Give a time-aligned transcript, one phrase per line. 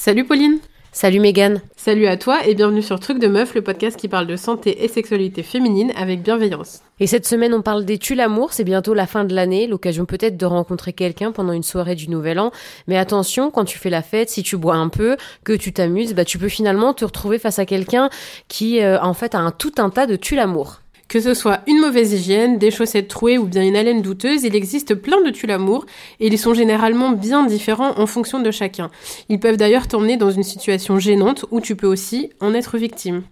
[0.00, 0.60] Salut Pauline
[0.92, 1.60] Salut Megan.
[1.76, 4.82] Salut à toi et bienvenue sur Truc de Meuf, le podcast qui parle de santé
[4.82, 6.80] et sexualité féminine avec bienveillance.
[7.00, 8.54] Et cette semaine, on parle des l'amour.
[8.54, 12.08] C'est bientôt la fin de l'année, l'occasion peut-être de rencontrer quelqu'un pendant une soirée du
[12.08, 12.50] Nouvel An.
[12.86, 16.14] Mais attention, quand tu fais la fête, si tu bois un peu, que tu t'amuses,
[16.14, 18.08] bah tu peux finalement te retrouver face à quelqu'un
[18.48, 20.80] qui, euh, en fait, a un tout un tas de tue l'amour.
[21.10, 24.54] Que ce soit une mauvaise hygiène, des chaussettes trouées ou bien une haleine douteuse, il
[24.54, 25.84] existe plein de tue-l'amour
[26.20, 28.92] et ils sont généralement bien différents en fonction de chacun.
[29.28, 33.24] Ils peuvent d'ailleurs t'emmener dans une situation gênante où tu peux aussi en être victime.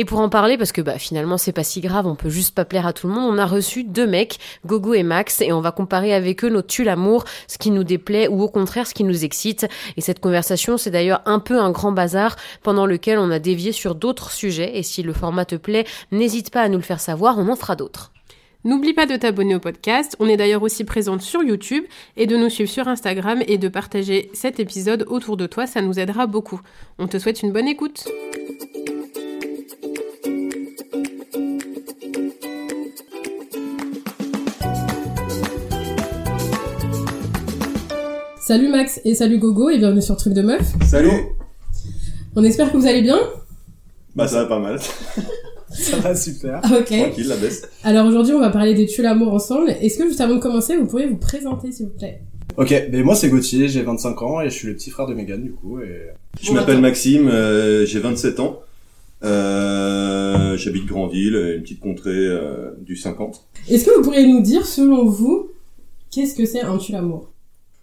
[0.00, 2.54] Et pour en parler, parce que bah finalement c'est pas si grave, on peut juste
[2.54, 5.52] pas plaire à tout le monde, on a reçu deux mecs, Gogo et Max, et
[5.52, 8.86] on va comparer avec eux nos tue l'amour, ce qui nous déplaît ou au contraire
[8.86, 9.66] ce qui nous excite.
[9.96, 13.72] Et cette conversation, c'est d'ailleurs un peu un grand bazar pendant lequel on a dévié
[13.72, 14.78] sur d'autres sujets.
[14.78, 17.56] Et si le format te plaît, n'hésite pas à nous le faire savoir, on en
[17.56, 18.12] fera d'autres.
[18.62, 21.82] N'oublie pas de t'abonner au podcast, on est d'ailleurs aussi présente sur YouTube
[22.16, 25.82] et de nous suivre sur Instagram et de partager cet épisode autour de toi, ça
[25.82, 26.60] nous aidera beaucoup.
[27.00, 28.06] On te souhaite une bonne écoute.
[38.48, 40.72] Salut Max et salut Gogo et bienvenue sur Truc de Meuf.
[40.86, 41.10] Salut
[42.34, 43.18] On espère que vous allez bien
[44.16, 44.80] Bah ça va pas mal.
[45.68, 46.62] ça va super.
[46.64, 46.86] Ok.
[46.86, 47.68] Tranquille, la baisse.
[47.84, 49.68] Alors aujourd'hui on va parler des tues l'amour ensemble.
[49.82, 52.22] Est-ce que juste avant de commencer vous pourriez vous présenter s'il vous plaît?
[52.56, 55.12] Ok, mais moi c'est Gauthier, j'ai 25 ans et je suis le petit frère de
[55.12, 55.80] Megan du coup.
[55.82, 56.06] Et...
[56.40, 58.60] Je m'appelle Maxime, euh, j'ai 27 ans.
[59.24, 63.44] Euh, J'habite Grandville, une petite contrée euh, du 50.
[63.68, 65.50] Est-ce que vous pourriez nous dire selon vous
[66.10, 67.28] qu'est-ce que c'est un tue l'amour?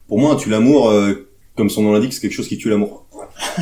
[0.08, 2.70] Pour moi, un tue l'amour, euh, comme son nom l'indique, c'est quelque chose qui tue
[2.70, 3.06] l'amour.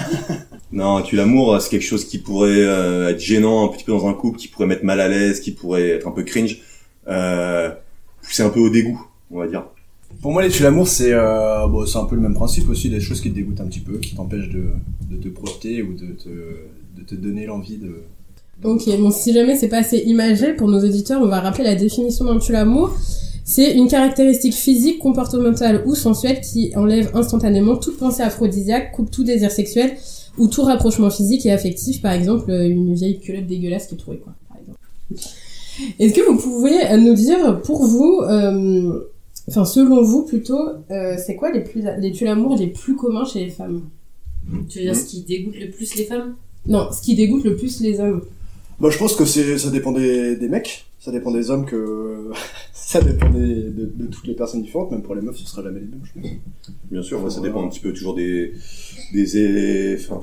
[0.72, 3.92] non, un tue l'amour, c'est quelque chose qui pourrait euh, être gênant un petit peu
[3.92, 6.62] dans un couple, qui pourrait mettre mal à l'aise, qui pourrait être un peu cringe,
[7.08, 7.70] euh,
[8.22, 9.66] pousser un peu au dégoût, on va dire.
[10.22, 12.90] Pour moi les tue l'amour c'est euh, bon, c'est un peu le même principe aussi,
[12.90, 14.66] des choses qui te dégoûtent un petit peu, qui t'empêchent de,
[15.10, 18.04] de te projeter ou de te, de te donner l'envie de...
[18.64, 21.76] Ok, bon si jamais c'est pas assez imagé pour nos auditeurs, on va rappeler la
[21.76, 22.96] définition d'un tue l'amour.
[23.46, 29.24] C'est une caractéristique physique, comportementale ou sensuelle qui enlève instantanément toute pensée aphrodisiaque, coupe tout
[29.24, 29.98] désir sexuel
[30.38, 34.18] ou tout rapprochement physique et affectif, par exemple une vieille culotte dégueulasse qui est trouvée,
[34.18, 34.80] quoi, par exemple.
[36.00, 39.10] Est-ce que vous pouvez nous dire, pour vous, euh,
[39.50, 43.26] enfin selon vous plutôt, euh, c'est quoi les plus les tue l'amour les plus communs
[43.26, 43.82] chez les femmes?
[44.70, 46.36] Tu veux dire ce qui dégoûte le plus les femmes?
[46.66, 48.22] Non, ce qui dégoûte le plus les hommes.
[48.80, 52.32] Moi je pense que c'est ça dépend des, des mecs, ça dépend des hommes que...
[52.74, 55.62] ça dépend des, de, de toutes les personnes différentes, même pour les meufs ce sera
[55.62, 56.32] jamais les mêmes je pense.
[56.90, 58.54] Bien sûr, ouais, ça dépend un petit peu toujours des...
[59.12, 60.22] des enfin,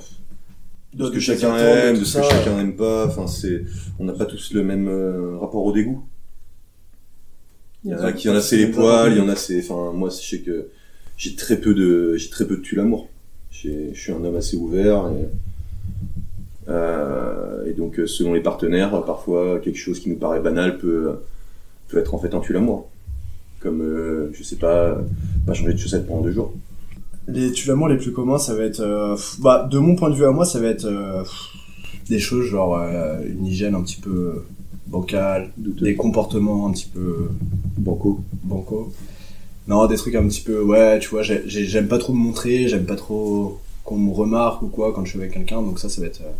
[0.94, 2.22] de ce que chacun aime, de ce ça.
[2.22, 3.06] que chacun n'aime pas.
[3.06, 3.62] Enfin, c'est,
[3.98, 6.02] on n'a pas tous le même euh, rapport au dégoût.
[7.84, 9.60] Il y en a qui en a c'est les poils, il y en a c'est,
[9.60, 10.70] enfin, moi, je sais que
[11.18, 13.08] j'ai très peu de, j'ai très peu de tue l'amour.
[13.50, 15.28] Je suis un homme assez ouvert et,
[16.70, 21.12] et donc euh, selon les partenaires, parfois quelque chose qui nous paraît banal peut
[21.88, 22.88] peut être en fait un tue l'amour.
[23.60, 24.96] Comme, euh, je sais pas,
[25.46, 26.52] pas changer de chaussettes pendant deux jours.
[27.28, 28.80] Les tue l'amour les plus communs ça va être...
[28.80, 31.22] euh, bah de mon point de vue à moi ça va être euh,
[32.08, 34.44] des choses genre euh, une hygiène un petit peu
[34.86, 37.28] bancale, des comportements un petit peu
[37.78, 38.20] Banco.
[38.42, 38.92] banco.
[39.68, 42.18] Non, des trucs un petit peu, ouais, tu vois, j'ai- j'ai- j'aime pas trop me
[42.18, 45.78] montrer, j'aime pas trop qu'on me remarque ou quoi quand je suis avec quelqu'un, donc
[45.78, 46.32] ça, ça va être, euh,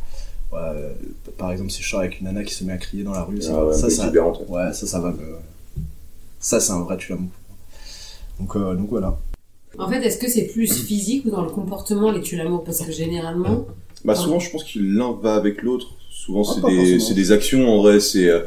[0.53, 0.93] ouais, euh,
[1.39, 3.23] par exemple, si je sors avec une nana qui se met à crier dans la
[3.23, 4.57] rue, ça, Ah ouais, ça, ça, exubérante, ouais.
[4.67, 5.37] ouais, ça, ça va me,
[6.39, 7.31] ça, c'est un vrai tue l'amour.
[8.39, 9.19] Donc, euh, donc voilà.
[9.79, 12.81] En fait, est-ce que c'est plus physique ou dans le comportement les tue l'amour Parce
[12.81, 13.67] que généralement,
[14.05, 15.89] Bah souvent, je pense que l'un va avec l'autre.
[16.11, 17.69] Souvent, Ah, c'est des, c'est des actions.
[17.69, 18.41] En vrai, c'est euh,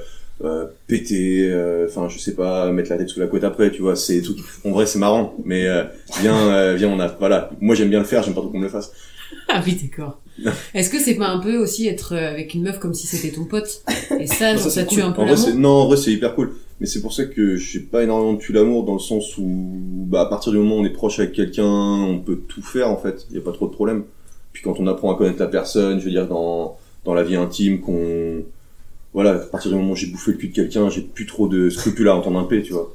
[0.43, 3.81] euh, péter, euh, enfin, je sais pas, mettre la tête sous la couette après, tu
[3.81, 3.95] vois.
[3.95, 4.35] C'est tout.
[4.65, 5.83] En vrai, c'est marrant, mais euh,
[6.19, 7.49] viens, euh, viens, on a, voilà.
[7.61, 8.21] Moi, j'aime bien le faire.
[8.23, 8.91] J'aime pas trop qu'on me le fasse.
[9.47, 10.19] Ah oui, d'accord.
[10.73, 13.35] Est-ce que c'est pas un peu aussi être euh, avec une meuf comme si c'était
[13.35, 13.83] ton pote
[14.19, 15.03] Et ça, Ça, tue cool.
[15.03, 16.53] un peu En vrai, c'est, l'amour non, en vrai, c'est hyper cool.
[16.79, 19.43] Mais c'est pour ça que j'ai pas énormément de l'amour dans le sens où,
[20.07, 22.89] bah, à partir du moment où on est proche avec quelqu'un, on peut tout faire
[22.89, 23.25] en fait.
[23.29, 24.03] Il y a pas trop de problème.
[24.51, 27.35] Puis quand on apprend à connaître la personne, je veux dire dans dans la vie
[27.35, 28.43] intime, qu'on
[29.13, 31.47] voilà, à partir du moment où j'ai bouffé le cul de quelqu'un, j'ai plus trop
[31.47, 32.93] de scrupules à entendre un P, tu vois.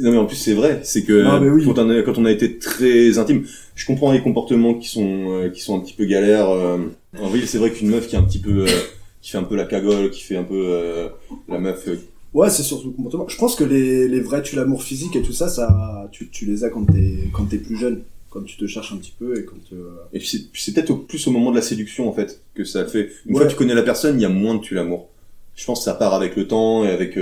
[0.00, 1.64] Non mais en plus c'est vrai, c'est que oui.
[1.64, 5.30] quand, on a, quand on a été très intime, je comprends les comportements qui sont
[5.42, 6.50] euh, qui sont un petit peu galères.
[6.50, 6.78] euh.
[7.18, 8.70] En vrai, c'est vrai qu'une meuf qui est un petit peu euh,
[9.22, 11.08] qui fait un peu la cagole, qui fait un peu
[11.48, 11.88] la meuf
[12.34, 13.28] Ouais, c'est surtout le comportement.
[13.28, 16.46] Je pense que les, les vrais tue l'amour physique et tout ça, ça, tu, tu
[16.46, 18.02] les as quand t'es, quand t'es plus jeune.
[18.30, 19.56] Quand tu te cherches un petit peu et quand,
[20.14, 22.86] Et puis c'est- peut-être au- plus au moment de la séduction en fait que ça
[22.86, 23.10] fait.
[23.26, 23.40] Une Ouais.
[23.40, 25.08] fois que tu connais la personne, il y a moins de tue l'amour.
[25.54, 27.18] Je pense que ça part avec le temps et avec.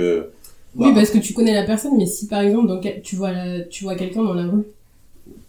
[0.75, 3.83] Oui, parce que tu connais la personne, mais si par exemple tu vois la- tu
[3.83, 4.63] vois quelqu'un dans la rue,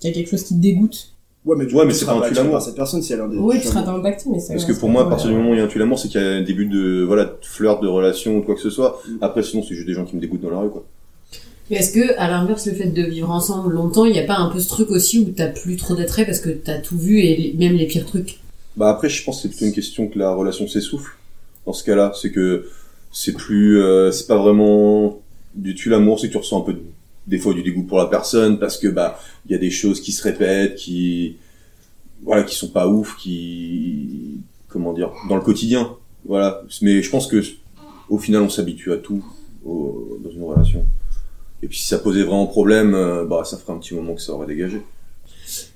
[0.01, 1.09] qui a quelque chose qui te dégoûte,
[1.45, 2.63] Ouais, mais, Ouais, mais tu c'est seras pas un tue l'amour.
[2.63, 4.73] cette personne si elle a Oui, tu seras dans le back mais ça Parce que
[4.75, 6.21] pour moi, à partir du moment où il y a un tue l'amour, c'est qu'il
[6.21, 9.03] y a un début de, voilà, de flirt, de relation ou quoi que ce soit.
[9.09, 9.17] Mm.
[9.23, 10.85] Après, sinon, c'est juste des gens qui me dégoûtent dans la rue, quoi.
[11.69, 14.37] Mais Est-ce que, à l'inverse, le fait de vivre ensemble longtemps, il n'y a pas
[14.37, 17.19] un peu ce truc aussi où t'as plus trop d'attrait parce que t'as tout vu
[17.19, 18.39] et les- même les pires trucs?
[18.77, 21.17] Bah après, je pense que c'est plutôt une question que la relation s'essouffle.
[21.67, 22.69] Dans ce cas-là, c'est que
[23.13, 25.21] c'est plus, euh, c'est pas vraiment
[25.55, 26.83] du tue l'amour, c'est que tu ressens un peu de-
[27.27, 30.01] des fois du dégoût pour la personne parce que bah il y a des choses
[30.01, 31.37] qui se répètent, qui
[32.25, 34.39] voilà, qui sont pas ouf, qui
[34.69, 35.91] comment dire, dans le quotidien,
[36.25, 36.63] voilà.
[36.81, 37.43] Mais je pense que
[38.09, 39.23] au final, on s'habitue à tout
[39.65, 40.85] au- dans une relation.
[41.63, 44.21] Et puis si ça posait vraiment problème, euh, bah ça ferait un petit moment que
[44.23, 44.81] ça aurait dégagé.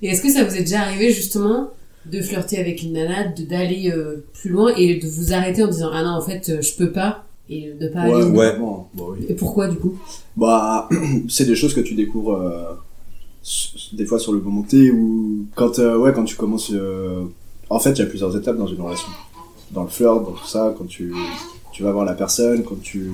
[0.01, 1.69] Et est-ce que ça vous est déjà arrivé justement
[2.05, 5.89] de flirter avec une nana, d'aller euh, plus loin et de vous arrêter en disant
[5.93, 8.57] ah non en fait euh, je peux pas et de pas Ouais, aller ouais.
[8.59, 9.25] bah oui.
[9.29, 9.97] Et pourquoi du coup?
[10.35, 10.87] Bah,
[11.29, 12.73] c'est des choses que tu découvres euh,
[13.93, 16.71] des fois sur le moment T ou quand euh, ouais quand tu commences.
[16.73, 17.23] euh,
[17.69, 19.09] En fait, il y a plusieurs étapes dans une relation.
[19.71, 21.13] Dans le flirt, dans tout ça, quand tu
[21.73, 23.11] tu vas voir la personne, quand tu.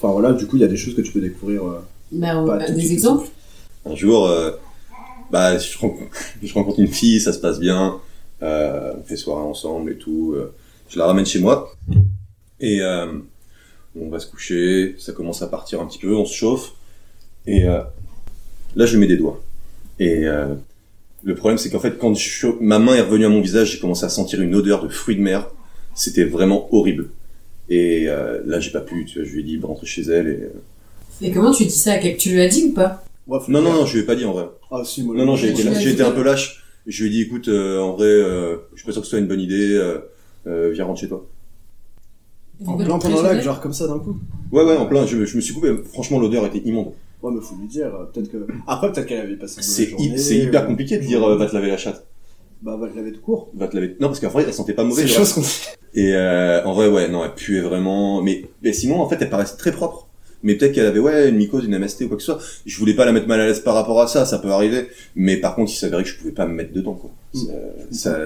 [0.00, 1.64] Enfin voilà, du coup, il y a des choses que tu peux découvrir.
[1.66, 1.80] euh.
[2.12, 2.92] bah, bah, Des suite.
[2.92, 3.28] exemples?
[3.84, 4.52] Un jour, euh,
[5.30, 6.10] bah, je rencontre,
[6.42, 7.98] je rencontre une fille, ça se passe bien,
[8.42, 10.32] euh, on fait soirée ensemble et tout.
[10.36, 10.52] euh,
[10.88, 11.70] je la ramène chez moi
[12.60, 13.06] et euh,
[13.98, 16.72] on va se coucher, ça commence à partir un petit peu, on se chauffe
[17.46, 17.80] et euh,
[18.76, 19.42] là je lui mets des doigts.
[19.98, 20.54] Et euh,
[21.24, 23.78] le problème c'est qu'en fait quand je, ma main est revenue à mon visage, j'ai
[23.78, 25.48] commencé à sentir une odeur de fruits de mer.
[25.94, 27.10] C'était vraiment horrible.
[27.68, 30.02] Et euh, là j'ai pas pu, tu vois, je lui ai dit de rentrer chez
[30.02, 30.40] elle et...
[30.44, 32.18] euh, Et comment tu dis ça à quelqu'un?
[32.18, 33.04] Tu lui as dit ou pas?
[33.26, 34.46] Ouais, Non, non, non, je lui ai pas dit en vrai.
[34.70, 36.64] Ah si, moi, Non, non, j'ai été, un peu lâche.
[36.86, 39.10] Je lui ai dit, écoute, euh, en vrai, euh, je suis pas sûr que ce
[39.10, 39.98] soit une bonne idée, euh,
[40.46, 41.26] euh, viens rentrer chez toi.
[42.66, 44.16] En plein pendant l'acte, genre comme ça d'un coup.
[44.50, 46.92] Ouais, ouais, en plein, je, me- je me suis coupé, franchement, l'odeur était immonde.
[47.22, 47.86] Ouais, mais faut lui dire.
[47.94, 48.46] euh, Peut-être que.
[48.66, 51.46] Après, peut-être qu'elle avait passé C'est, journée, c'est hyper ou- compliqué de dire, euh, va
[51.46, 52.04] te laver la chatte.
[52.62, 53.50] Bah, va te laver tout court.
[53.54, 53.96] Va te laver.
[54.00, 55.02] Non, parce qu'en vrai, elle sentait pas mauvais.
[55.02, 55.18] C'est genre.
[55.18, 55.42] chose qu'on
[55.94, 59.30] Et, euh, en vrai, ouais, non, elle puait vraiment, mais, mais sinon, en fait, elle
[59.30, 60.06] paraissait très propre.
[60.44, 62.40] Mais peut-être qu'elle avait, ouais, une mycose, une MST ou quoi que ce soit.
[62.66, 64.88] Je voulais pas la mettre mal à l'aise par rapport à ça, ça peut arriver.
[65.16, 67.10] Mais par contre, il s'avérait que je pouvais pas me mettre dedans, quoi.
[67.34, 67.38] Mm.
[67.38, 67.52] Ça,
[68.12, 68.18] ça-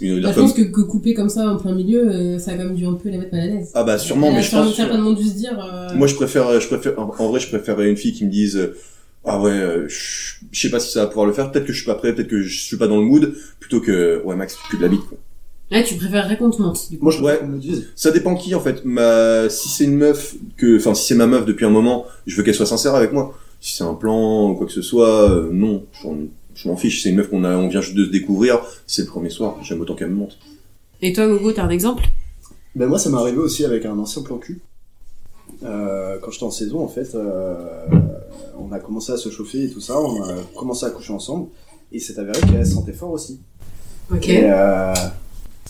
[0.00, 2.52] une Bah, je comme, pense que, que couper comme ça en plein milieu, euh, ça
[2.52, 3.70] a quand même dû un peu les mettre mal à l'aise.
[3.74, 5.58] ah bah, sûrement, mais je pense, certainement dû se dire.
[5.58, 8.30] euh, Moi, je préfère, je préfère, en en vrai, je préférerais une fille qui me
[8.30, 8.76] dise, euh,
[9.24, 11.72] ah ouais, euh, je je sais pas si ça va pouvoir le faire, peut-être que
[11.72, 14.36] je suis pas prêt, peut-être que je suis pas dans le mood, plutôt que, ouais,
[14.36, 15.18] Max, tu de la bite, quoi.
[15.72, 17.24] Ah, tu préférerais qu'on te mente du coup Moi, je Ouais.
[17.24, 17.88] préfère qu'on me le dise.
[17.96, 18.84] Ça dépend qui, en fait.
[18.84, 22.36] Ma, si c'est une meuf que, enfin, si c'est ma meuf depuis un moment, je
[22.36, 23.36] veux qu'elle soit sincère avec moi.
[23.60, 26.18] Si c'est un plan ou quoi que ce soit, euh, non, je m'en-
[26.56, 27.02] je m'en fiche.
[27.02, 29.56] C'est une meuf qu'on a, on vient juste de se découvrir, c'est le premier soir.
[29.62, 30.38] J'aime autant qu'elle me monte.
[31.02, 32.04] Et toi Gogo, t'as un exemple?
[32.74, 34.60] Ben moi, ça m'est arrivé aussi avec un ancien plan cul.
[35.62, 37.86] Euh, quand j'étais en saison, en fait, euh,
[38.58, 41.48] on a commencé à se chauffer et tout ça, on a commencé à coucher ensemble,
[41.92, 43.40] et c'est avéré qu'elle sentait fort aussi.
[44.12, 44.28] Ok.
[44.28, 44.92] Et, euh,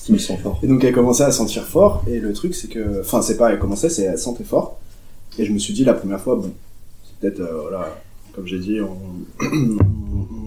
[0.06, 0.58] Je me sens fort.
[0.62, 3.52] et donc elle commençait à sentir fort, et le truc c'est que, enfin c'est pas
[3.52, 4.80] elle commençait, c'est elle sentait fort,
[5.38, 6.52] et je me suis dit la première fois, bon,
[7.04, 7.96] c'est peut-être, euh, voilà,
[8.34, 8.96] comme j'ai dit, on,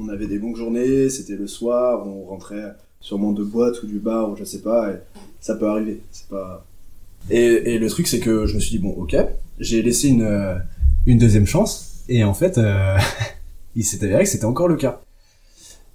[0.09, 3.99] on- avait des longues journées, c'était le soir, on rentrait sûrement de boîte ou du
[3.99, 4.95] bar ou je sais pas, et
[5.39, 6.65] ça peut arriver, c'est pas...
[7.29, 9.15] Et, et le truc c'est que je me suis dit, bon ok,
[9.59, 10.55] j'ai laissé une, euh,
[11.05, 12.97] une deuxième chance, et en fait, euh,
[13.75, 15.01] il s'est avéré que c'était encore le cas.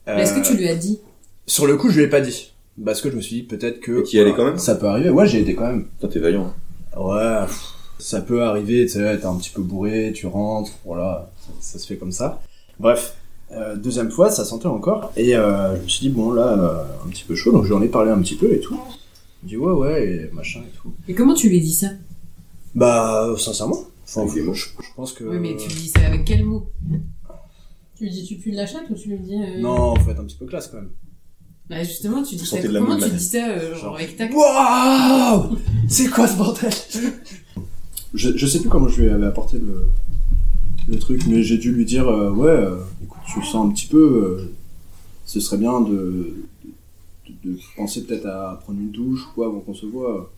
[0.07, 1.01] Est-ce que Euh, tu lui as dit?
[1.47, 2.53] Sur le coup, je lui ai pas dit.
[2.85, 4.01] Parce que je me suis dit peut-être que...
[4.01, 4.59] Et t'y allais quand même?
[4.59, 5.87] Ça peut arriver, ouais, j'ai été quand même.
[6.01, 6.53] Toi, t'es vaillant.
[6.97, 7.61] Ouais, pff,
[7.99, 11.79] ça peut arriver, tu sais, t'es un petit peu bourré, tu rentres, voilà, ça, ça
[11.79, 12.41] se fait comme ça.
[12.79, 13.15] Bref,
[13.53, 17.07] euh, deuxième fois, ça sentait encore, et euh, je me suis dit, bon, là, euh,
[17.07, 18.79] un petit peu chaud, donc je lui en ai parlé un petit peu et tout.
[19.43, 20.93] Il dit, ouais, ouais, et machin et tout.
[21.09, 21.89] Et comment tu lui dis ça?
[22.75, 25.25] Bah, sincèrement, enfin, je, je pense que...
[25.25, 26.69] Oui, mais tu lui dis ça avec quel mot?
[27.97, 29.35] Tu lui dis tu pues de la chatte ou tu lui dis.
[29.41, 30.91] euh, Non, faut être un petit peu classe quand même.
[31.71, 32.59] Bah justement, tu dis ça.
[32.61, 33.09] Comment tu là.
[33.09, 35.57] dis ça euh, genre Genre- avec tact Waouh
[35.89, 36.73] C'est quoi ce bordel?
[38.15, 39.87] Je, je sais plus comment je lui avais apporté le,
[40.89, 43.71] le truc, mais j'ai dû lui dire euh, ouais, euh, écoute, tu le sens un
[43.71, 44.53] petit peu, euh,
[45.25, 46.35] ce serait bien de,
[47.27, 50.31] de, de penser peut-être à prendre une douche ou quoi avant qu'on se voit.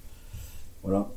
[0.84, 1.08] Voilà.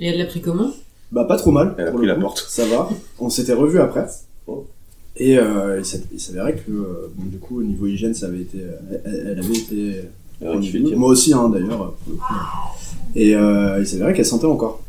[0.00, 0.72] Et elle l'a pris comment?
[1.12, 1.76] Bah pas trop mal.
[1.78, 2.44] Elle a pris la porte.
[2.48, 2.88] Ça va.
[3.20, 4.06] On s'était revus après.
[4.48, 4.66] Oh.
[5.16, 5.80] Et euh,
[6.12, 8.58] il s'avérait que euh, bon, du coup au niveau hygiène ça avait été,
[9.04, 10.02] elle, elle avait été
[10.96, 11.94] moi aussi, hein, d'ailleurs.
[13.14, 14.82] Et euh, il s'avérait qu'elle sentait encore.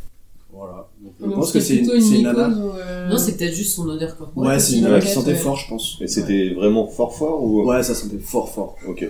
[0.51, 0.86] Voilà.
[1.19, 2.49] Je pense que c'est plutôt une, nana.
[2.49, 4.51] ou, euh, Non, c'est peut-être juste son odeur corporelle.
[4.53, 5.35] Ouais, c'est une nana qui sentait ouais.
[5.35, 5.97] fort, je pense.
[6.01, 7.63] Et c'était vraiment fort fort ou?
[7.65, 8.75] Ouais, ça sentait fort, fort.
[8.87, 9.01] Ok.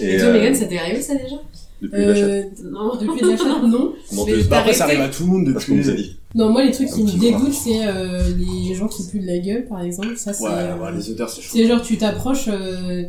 [0.00, 1.36] Et, toi, euh, Megan, ça t'est arrivé ça déjà?
[1.80, 2.00] depuis.
[2.00, 2.96] Euh, Non.
[3.00, 3.92] depuis de la chatte, non.
[4.10, 5.86] Te- t'as Bah, après, ça arrive à tout le monde Parce qu'on depuis.
[5.86, 6.16] nous a dit.
[6.34, 9.38] Non, moi, les trucs qui me dégoûtent, c'est euh, les gens qui puent de la
[9.38, 10.16] gueule, par exemple.
[10.16, 10.42] Ça, c'est.
[10.44, 11.50] Ouais, ouais, les odeurs, c'est chaud.
[11.56, 13.04] C'est genre, tu t'approches, euh,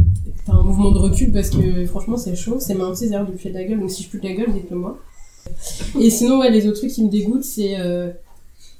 [0.45, 2.57] t'as un mouvement de recul parce que franchement, c'est chaud.
[2.59, 4.33] C'est ma petite d'ailleurs de puer de la gueule, donc si je pue de la
[4.35, 4.97] gueule, dites-le moi.
[5.99, 7.79] Et sinon, ouais, les autres trucs qui me dégoûtent, c'est.
[7.79, 8.09] euh,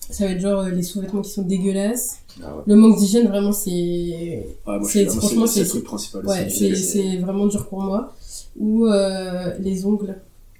[0.09, 2.19] ça va être genre euh, les sous-vêtements qui sont dégueulasses.
[2.43, 2.61] Ah ouais.
[2.65, 3.69] Le manque d'hygiène, vraiment, c'est.
[3.71, 6.25] Ouais, moi, je c'est- franchement, c'est le truc principal.
[6.25, 6.69] Ouais, aussi.
[6.69, 8.13] c'est c'est vraiment dur pour moi.
[8.59, 10.15] Ou euh, les ongles.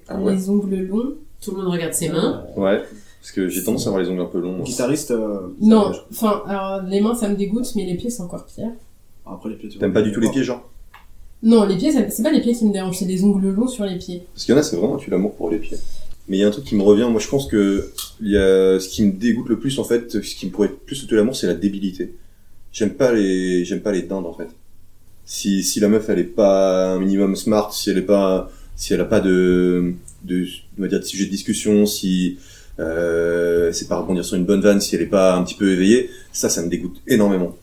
[0.08, 0.36] Ah ouais.
[0.36, 1.14] Les ongles longs.
[1.42, 2.44] Tout le monde regarde ses mains.
[2.58, 2.82] Ouais.
[3.22, 4.54] Parce que j'ai tendance à avoir les ongles un peu longs.
[4.58, 4.66] moi.
[4.66, 5.12] Guitariste.
[5.12, 8.70] euh, Non, enfin, alors les mains ça me dégoûte, mais les pieds c'est encore pire.
[9.26, 9.70] Après les pieds.
[9.70, 10.62] tu T'aimes pas du tout les pieds, genre?
[11.42, 13.86] Non, les pieds, c'est pas les pieds qui me dérangent, c'est les ongles longs sur
[13.86, 14.24] les pieds.
[14.34, 15.78] Parce qu'il y en a, c'est vraiment tu l'amour pour les pieds.
[16.30, 17.90] Mais il y a un truc qui me revient, moi je pense que
[18.22, 20.68] il y a, ce qui me dégoûte le plus en fait, ce qui me pourrait
[20.68, 22.14] être plus de l'amour, c'est la débilité.
[22.72, 24.50] J'aime pas les, j'aime pas les dindes en fait.
[25.26, 28.94] Si, si la meuf elle est pas un minimum smart, si elle est pas, si
[28.94, 29.94] elle a pas de,
[30.24, 30.46] de,
[30.78, 32.38] on va dire de sujet de discussion, si,
[32.80, 35.72] euh, c'est pas rebondir sur une bonne vanne, si elle est pas un petit peu
[35.72, 37.58] éveillée, ça, ça me dégoûte énormément.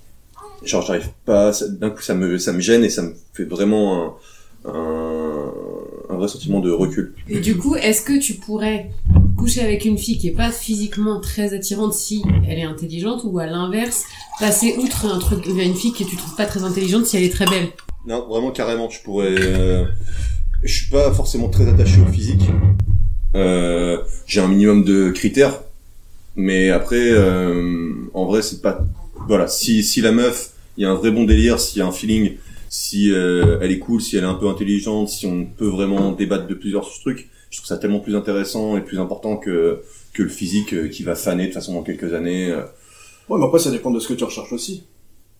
[0.64, 4.16] Genre j'arrive pas, d'un coup ça me, ça me gêne et ça me fait vraiment
[4.64, 5.52] un, un,
[6.10, 7.14] un vrai sentiment de recul.
[7.28, 8.90] Et du coup, est-ce que tu pourrais
[9.36, 13.38] coucher avec une fille qui est pas physiquement très attirante si elle est intelligente ou
[13.38, 14.04] à l'inverse,
[14.40, 17.24] passer outre un truc vers une fille que tu trouves pas très intelligente si elle
[17.24, 17.68] est très belle?
[18.06, 19.34] Non, vraiment carrément, je pourrais.
[19.38, 19.84] euh,
[20.62, 22.42] Je suis pas forcément très attaché au physique.
[23.34, 25.60] Euh, J'ai un minimum de critères,
[26.36, 28.84] mais après, euh, en vrai, c'est pas.
[29.28, 31.86] Voilà, si si la meuf, il y a un vrai bon délire, s'il y a
[31.86, 32.36] un feeling,
[32.76, 36.12] si euh, elle est cool, si elle est un peu intelligente, si on peut vraiment
[36.12, 39.80] débattre de plusieurs trucs, je trouve ça tellement plus intéressant et plus important que
[40.12, 42.50] que le physique euh, qui va faner de toute façon dans quelques années.
[42.50, 42.62] euh.
[43.28, 44.84] Ouais, mais après, ça dépend de ce que tu recherches aussi.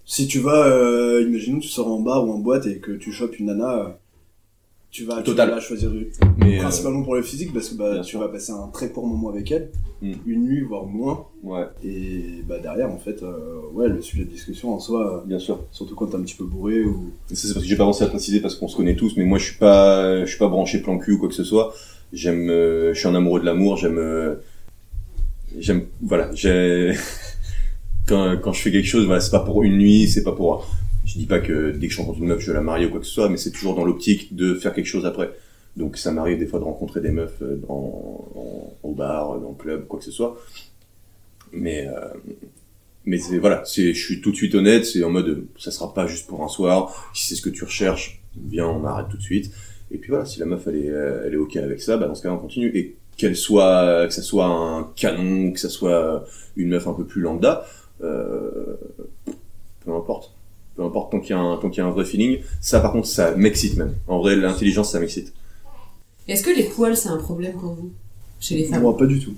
[0.07, 3.13] Si tu vas, euh, imaginons, tu sors en bar ou en boîte et que tu
[3.13, 3.89] chopes une nana, euh,
[4.97, 8.03] tu vas, tu choisir de- Mais euh, principalement pour le physique parce que bah, Bien
[8.03, 8.21] tu sûr.
[8.21, 9.71] vas passer un très court moment avec elle,
[10.03, 10.13] Mm.
[10.27, 11.25] une nuit, voire moins.
[11.43, 15.27] ouais, Et bah, derrière, en fait, euh, ouais, le sujet de discussion en soi, euh,
[15.27, 15.61] bien sûr.
[15.73, 17.11] surtout quand t'es un petit peu bourré ou.
[17.29, 19.25] Ça, c'est parce que j'ai pas pensé à préciser parce qu'on se connaît tous, mais
[19.25, 21.73] moi je suis pas, je suis pas branché plan cul ou quoi que ce soit.
[22.13, 23.77] J'aime, euh, je suis un amoureux de l'amour.
[23.79, 24.37] J'aime,
[25.59, 26.93] j'aime, voilà, j'ai
[28.07, 30.67] quand quand je fais quelque chose, voilà, c'est pas pour une nuit, c'est pas pour.
[31.07, 32.91] Je dis pas que dès que je rencontre une meuf, je vais la marier ou
[32.91, 35.31] quoi que ce soit, mais c'est toujours dans l'optique de faire quelque chose après.
[35.77, 38.27] Donc ça m'arrive des fois de rencontrer des meufs euh, dans,
[38.83, 40.37] au bar, dans le club, quoi que ce soit.
[41.53, 42.09] Mais euh,
[43.07, 45.71] mais c'est voilà, c'est je suis tout de suite honnête, c'est en mode euh, ça
[45.71, 47.11] sera pas juste pour un soir.
[47.15, 49.53] Si c'est ce que tu recherches, viens, on arrête tout de suite.
[49.93, 52.09] Et puis voilà, si la meuf elle est euh, elle est ok avec ça, bah
[52.09, 52.77] dans ce cas on continue.
[52.77, 57.05] Et qu'elle soit que ça soit un canon, que ça soit une meuf un peu
[57.05, 57.65] plus lambda,
[58.03, 58.77] euh,
[59.85, 60.36] peu importe.
[60.77, 62.39] Peu importe tant qu'il y a un tant qu'il y a un vrai feeling.
[62.61, 63.95] Ça par contre ça m'excite même.
[64.09, 65.33] En vrai l'intelligence ça m'excite.
[66.29, 67.91] Est-ce que les poils c'est un problème pour vous
[68.41, 68.83] chez les femmes?
[68.83, 69.35] Moi, pas du tout.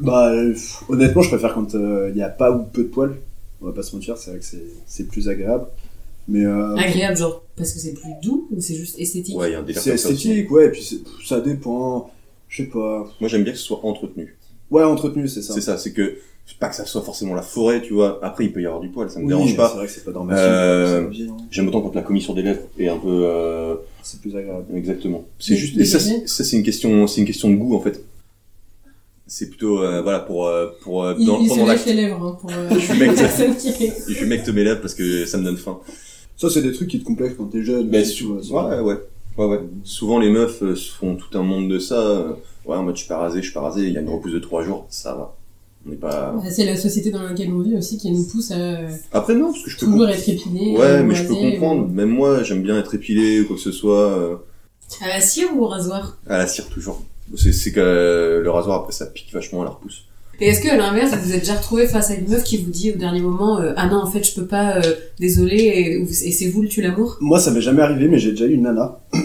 [0.00, 0.54] Bah, euh,
[0.88, 3.16] honnêtement, je préfère quand il y a pas ou peu de poils.
[3.60, 5.66] On va pas se mentir, c'est vrai que c'est- c'est plus agréable.
[6.28, 9.36] Mais euh, Agréable genre parce que c'est plus doux ou c'est juste esthétique?
[9.36, 10.30] Ouais, il y a un délire c'est comme ça aussi.
[10.30, 12.10] esthétique, ouais, et puis c'est- ça dépend.
[12.48, 13.10] Je sais pas.
[13.20, 14.36] Moi j'aime bien que ce soit entretenu.
[14.70, 15.52] Ouais, entretenu, c'est ça.
[15.54, 16.16] C'est ça, c'est que
[16.58, 18.20] pas que ça soit forcément la forêt, tu vois.
[18.22, 19.68] Après, il peut y avoir du poil, ça me Oui, dérange pas.
[19.70, 20.44] C'est vrai que c'est pas dramatique.
[20.44, 21.36] Euh, hein.
[21.50, 24.64] J'aime autant quand la commission des lèvres est un peu euh, C'est plus agréable.
[24.76, 25.24] exactement.
[25.38, 27.80] C'est juste et ça, c'est- ça c'est une question, c'est une question de goût en
[27.80, 28.04] fait.
[29.26, 31.86] C'est plutôt euh, voilà pour euh, pour euh, Il, dans, il se pendant lèche l'acte.
[31.86, 33.10] les lèvres hein, pour euh, Je mec,
[34.08, 35.78] Je mecte mes lèvres parce que ça me donne faim.
[36.36, 37.88] Ça, c'est des trucs qui te complexent quand t'es jeune.
[37.88, 38.52] Mais aussi, tu vois, ça.
[38.52, 38.98] ouais, ouais,
[39.38, 39.60] ouais, ouais.
[39.84, 42.26] Souvent les meufs euh, se font tout un monde de ça.
[42.66, 43.82] Ouais, en mode je suis pas rasé, je suis pas rasé.
[43.86, 45.36] Il y a une repousse de trois jours, ça va.
[45.86, 46.34] On n'est pas.
[46.50, 48.78] C'est la société dans laquelle on vit aussi qui nous pousse à
[49.12, 50.76] Après non, parce que je peux toujours être épilé.
[50.76, 51.84] Ouais, ou mais je peux rasé, comprendre.
[51.86, 54.10] ou- Même moi, j'aime bien être épilé ou quoi que ce soit.
[54.16, 54.36] euh,
[55.00, 56.18] À la cire ou au rasoir?
[56.28, 57.02] À la cire toujours.
[57.36, 60.04] C'est que euh, le rasoir après ça pique vachement à la repousse.
[60.40, 62.56] Et est-ce que à l'inverse vous vous êtes déjà retrouvé face à une meuf qui
[62.58, 64.82] vous dit au dernier moment euh, ah non en fait je peux pas euh,
[65.20, 67.16] désolé et, et c'est vous le tue l'amour?
[67.20, 68.98] Moi, ça m'est jamais arrivé, mais j'ai déjà eu une nana.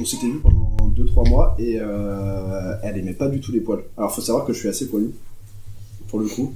[0.00, 3.84] On s'était vu pendant 2-3 mois et euh, elle aimait pas du tout les poils.
[3.98, 5.10] Alors, faut savoir que je suis assez poilu,
[6.14, 6.52] pour le coup.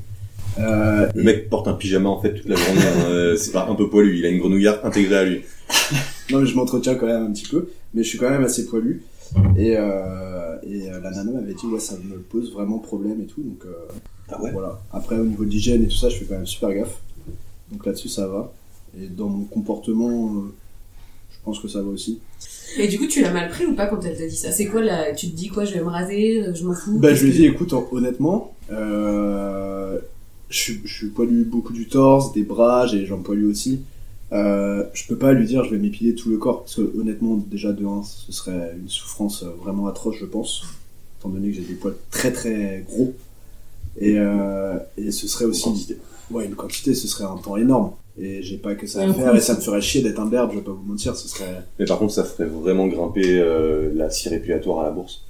[0.61, 2.81] Euh, Le mec porte un pyjama en fait toute la journée.
[2.81, 4.19] hein, euh, c'est pas un peu poilu.
[4.19, 5.41] Il a une grenouillère intégrée à lui.
[6.31, 8.67] Non, mais je m'entretiens quand même un petit peu, mais je suis quand même assez
[8.67, 9.03] poilu.
[9.57, 13.41] Et, euh, et la nana m'avait dit, ouais, ça me pose vraiment problème et tout.
[13.43, 13.73] Donc, euh,
[14.29, 14.53] Ah ouais?
[14.53, 14.79] voilà.
[14.93, 16.99] Après, au niveau d'hygiène et tout ça, je fais quand même super gaffe.
[17.73, 18.53] Donc là-dessus, ça va.
[19.01, 20.45] Et dans mon comportement,
[21.31, 22.21] je pense que ça va aussi.
[22.77, 24.53] Et du coup tu l'as mal pris ou pas quand elle t'a dit ça?
[24.53, 26.99] C'est quoi là Tu te dis quoi Je vais me raser Je m'en fous?
[26.99, 29.99] Bah, je lui ai dit, écoute, hon- honnêtement, euh,
[30.51, 33.81] je, suis- je suis poilu beaucoup du torse, des bras, j'ai les jambes poilues aussi.
[34.33, 37.37] Euh, je peux pas lui dire, je vais m'épiler tout le corps, parce que honnêtement,
[37.37, 40.65] déjà de 1, ce serait une souffrance euh, vraiment atroce, je pense,
[41.19, 43.15] étant donné que j'ai des poils très très gros.
[44.01, 45.97] Et, euh, et ce serait aussi Quantité.
[46.31, 47.93] ouais, une quantité, ce serait un temps énorme.
[48.21, 50.51] Et j'ai pas que ça à faire et ça me ferait chier d'être un berbe,
[50.53, 51.63] je vais pas vous mentir, ce serait.
[51.79, 55.23] Mais par contre, ça ferait vraiment grimper euh, la scie répulatoire à la bourse.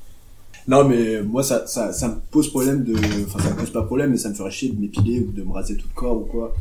[0.66, 2.94] Non, mais moi, ça, ça, ça me pose problème de.
[3.24, 5.42] Enfin, ça me pose pas problème, mais ça me ferait chier de m'épiler ou de
[5.42, 6.54] me raser tout le corps ou quoi.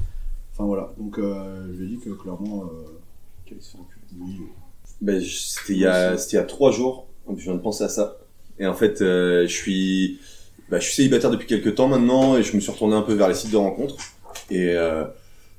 [0.53, 0.93] Enfin, voilà.
[0.97, 2.63] Donc, euh, je lui ai dit que clairement.
[2.63, 3.53] Euh,
[4.19, 4.41] oui.
[5.01, 7.07] Ben, c'était il y a, c'était il y a trois jours.
[7.35, 8.17] Je viens de penser à ça.
[8.59, 10.19] Et en fait, euh, je suis,
[10.69, 13.13] bah, je suis célibataire depuis quelques temps maintenant et je me suis retourné un peu
[13.13, 13.97] vers les sites de rencontres.
[14.49, 15.03] Et euh,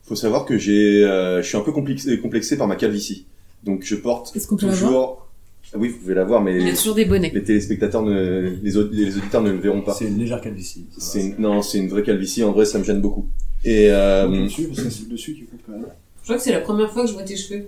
[0.09, 3.27] faut savoir que j'ai, euh, je suis un peu complexé, complexé par ma calvitie.
[3.65, 5.27] Donc je porte Est-ce qu'on peut toujours.
[5.75, 7.31] Ah Oui, vous pouvez la voir, mais Il y a toujours des bonnets.
[7.35, 9.93] les téléspectateurs, ne, les, aud- les auditeurs ne le verront pas.
[9.93, 10.87] C'est une légère calvitie.
[10.97, 12.43] ça C'est va, une- non, c'est une vraie calvitie.
[12.43, 13.27] En vrai, ça me gêne beaucoup.
[13.65, 15.87] Et euh, dessus, parce que c'est le dessus qui compte quand même.
[16.21, 17.67] Je crois que c'est la première fois que je vois tes cheveux.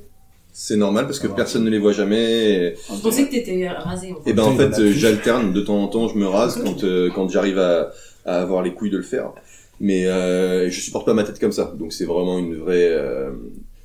[0.52, 2.74] c'est normal parce que Ah, personne ne les voit jamais.
[2.74, 4.12] Je pensais que t'étais rasé.
[4.12, 4.30] En fait.
[4.30, 6.60] Et ben en Putain, il fait, euh, j'alterne de temps en temps, je me rase
[6.64, 7.90] quand euh, quand j'arrive à,
[8.24, 9.32] à avoir les couilles de le faire.
[9.80, 13.32] Mais euh, je supporte pas ma tête comme ça, donc c'est vraiment une vraie euh,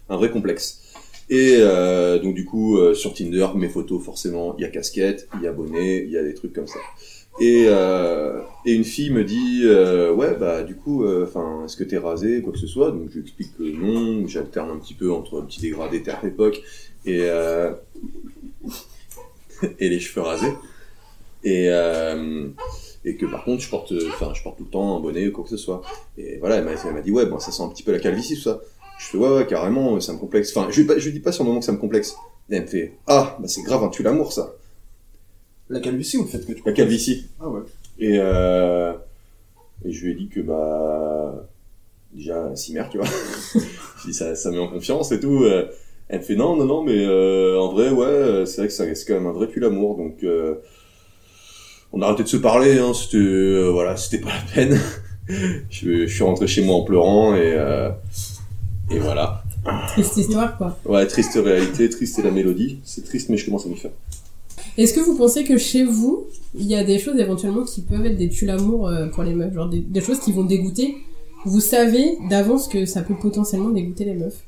[0.10, 0.82] un vrai complexe.
[1.30, 5.44] Et euh, donc du coup sur Tinder, mes photos forcément, il y a casquette, il
[5.44, 6.80] y a bonnet, il y a des trucs comme ça.
[7.40, 7.68] Et
[8.66, 12.52] et une fille me dit ouais bah du coup enfin est-ce que t'es rasé quoi
[12.52, 12.92] que ce soit?
[12.92, 16.24] Donc je lui explique que non j'alterne un petit peu entre un petit dégradé terre
[16.26, 16.62] époque
[17.06, 17.22] et
[19.80, 20.54] et les cheveux rasés
[21.44, 21.70] et
[23.06, 25.32] et que par contre je porte enfin je porte tout le temps un bonnet ou
[25.32, 25.82] quoi que ce soit.
[26.18, 28.00] Et voilà elle m'a elle m'a dit ouais bon ça sent un petit peu la
[28.00, 28.60] calvitie tout ça.
[29.00, 30.56] Je fais ouais ouais carrément ça me complexe.
[30.56, 32.16] Enfin je lui, pas- je dis pas sur le moment que ça me complexe.
[32.50, 34.54] Et elle me fait ah bah c'est grave un tue l'amour ça.
[35.70, 36.62] La calvitie ou le fait que tu.
[36.66, 37.26] la calvitie.
[37.40, 37.62] Ah ouais.
[38.00, 38.94] et euh,
[39.84, 41.48] et je lui ai dit que bah
[42.14, 43.08] déjà Cimer tu vois.
[44.02, 45.68] Je dis ça ça met en confiance et tout euh,
[46.08, 48.74] elle me fait non non non mais euh, en vrai ouais euh, c'est vrai que
[48.74, 50.56] ça reste quand même un vrai tue l'amour donc euh,
[51.96, 54.80] on a arrêté de se parler hein, c'était euh, voilà c'était pas la peine.
[55.72, 57.90] Je, je suis rentré chez moi en pleurant et euh,
[58.92, 59.44] et voilà.
[59.88, 60.78] Triste histoire, quoi.
[60.86, 62.78] ouais triste réalité triste est la mélodie.
[62.84, 63.90] C'est triste mais je commence à m'y faire.
[64.78, 68.06] Est-ce que vous pensez que chez vous, il y a des choses éventuellement qui peuvent
[68.06, 69.54] être des tue-l'amour euh, pour les meufs?
[69.56, 70.96] Genre des, des choses qui vont dégoûter?
[71.46, 74.44] Vous savez d'avance que ça peut potentiellement dégoûter les meufs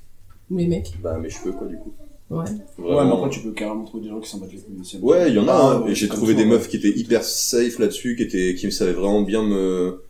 [0.52, 0.94] Ou les mecs?
[1.02, 1.92] Bah mes cheveux quoi du coup
[2.30, 2.44] Ouais.
[2.78, 4.98] Ouais, mais après, tu peux carrément trouver des gens qui s'en battent les couilles aussi.
[4.98, 5.52] Ouais, il y en a.
[5.52, 5.82] Ah, hein.
[5.84, 6.50] ouais, et j'ai trouvé des ouais.
[6.50, 10.04] meufs qui étaient hyper safe là-dessus, qui étaient, qui savaient vraiment bien me,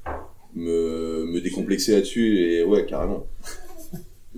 [0.56, 2.39] me, me décomplexer là-dessus.
[2.39, 3.27] Et ouais, carrément.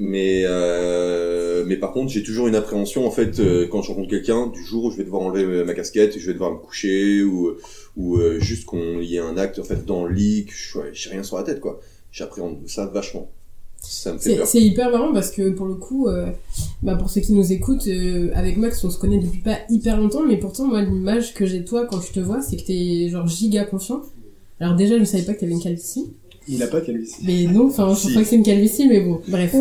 [0.01, 4.09] Mais, euh, mais par contre, j'ai toujours une appréhension en fait euh, quand je rencontre
[4.09, 7.21] quelqu'un du jour où je vais devoir enlever ma casquette, je vais devoir me coucher
[7.21, 7.57] ou,
[7.97, 10.53] ou euh, juste qu'on y ait un acte en fait dans le lit, que
[10.93, 11.81] j'ai rien sur la tête quoi.
[12.13, 13.29] J'appréhende ça vachement.
[13.81, 16.27] C'est hyper marrant parce que pour le coup, euh,
[16.83, 19.97] bah pour ceux qui nous écoutent, euh, avec Max on se connaît depuis pas hyper
[19.97, 22.63] longtemps, mais pourtant moi l'image que j'ai de toi quand je te vois, c'est que
[22.65, 24.01] t'es genre giga confiant.
[24.59, 26.11] Alors déjà je ne savais pas que t'avais une calvitie,
[26.47, 27.15] Il a pas de calvitie.
[27.25, 28.09] mais non, enfin je Si.
[28.11, 29.55] crois que c'est une calvitie, mais bon, bref.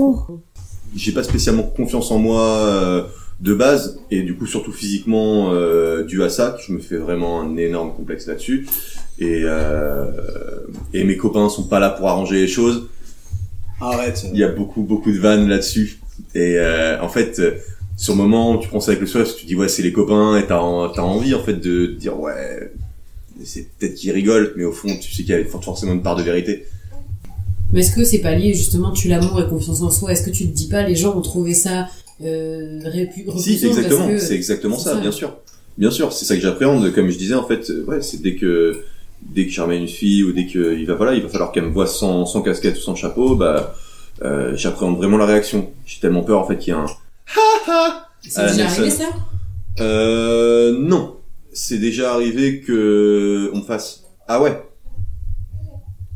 [0.95, 3.05] j'ai pas spécialement confiance en moi euh,
[3.41, 7.41] de base et du coup surtout physiquement euh, dû à ça je me fais vraiment
[7.41, 8.67] un énorme complexe là-dessus
[9.21, 10.05] et euh,
[10.93, 12.89] et mes copains sont pas là pour arranger les choses
[13.81, 14.25] Arrête.
[14.33, 15.99] il y a beaucoup beaucoup de vannes là-dessus
[16.35, 17.53] et euh, en fait euh,
[17.97, 20.37] sur le moment tu prends ça avec le sourire tu dis ouais c'est les copains
[20.37, 20.61] et t'as
[20.95, 22.73] t'as envie en fait de te dire ouais
[23.45, 26.17] c'est peut-être qu'ils rigolent mais au fond tu sais qu'il y a forcément une part
[26.17, 26.67] de vérité
[27.73, 30.11] Mais est-ce que c'est pas lié justement tu l'amour et confiance en soi?
[30.13, 31.89] Est-ce que tu te dis pas les gens ont trouvé ça
[32.25, 35.01] euh, répu- Si, exactement, parce que c'est exactement c'est ça, ça.
[35.01, 35.37] bien sûr.
[35.77, 36.93] Bien sûr, c'est ça que j'appréhende.
[36.93, 38.83] Comme je disais, en fait, euh, ouais, c'est dès que
[39.23, 41.53] dès que je ramène une fille ou dès que il va voilà, il va falloir
[41.53, 43.75] qu'elle me voie sans, sans casquette ou sans chapeau, bah
[44.23, 45.71] euh, j'appréhende vraiment la réaction.
[45.87, 46.87] J'ai tellement peur en fait qu'il y a un
[48.23, 48.81] c'est Ah, déjà Nelson.
[48.83, 49.05] arrivé ça?
[49.81, 51.17] Euh, non,
[51.53, 54.63] c'est déjà arrivé que on me fasse ah ouais.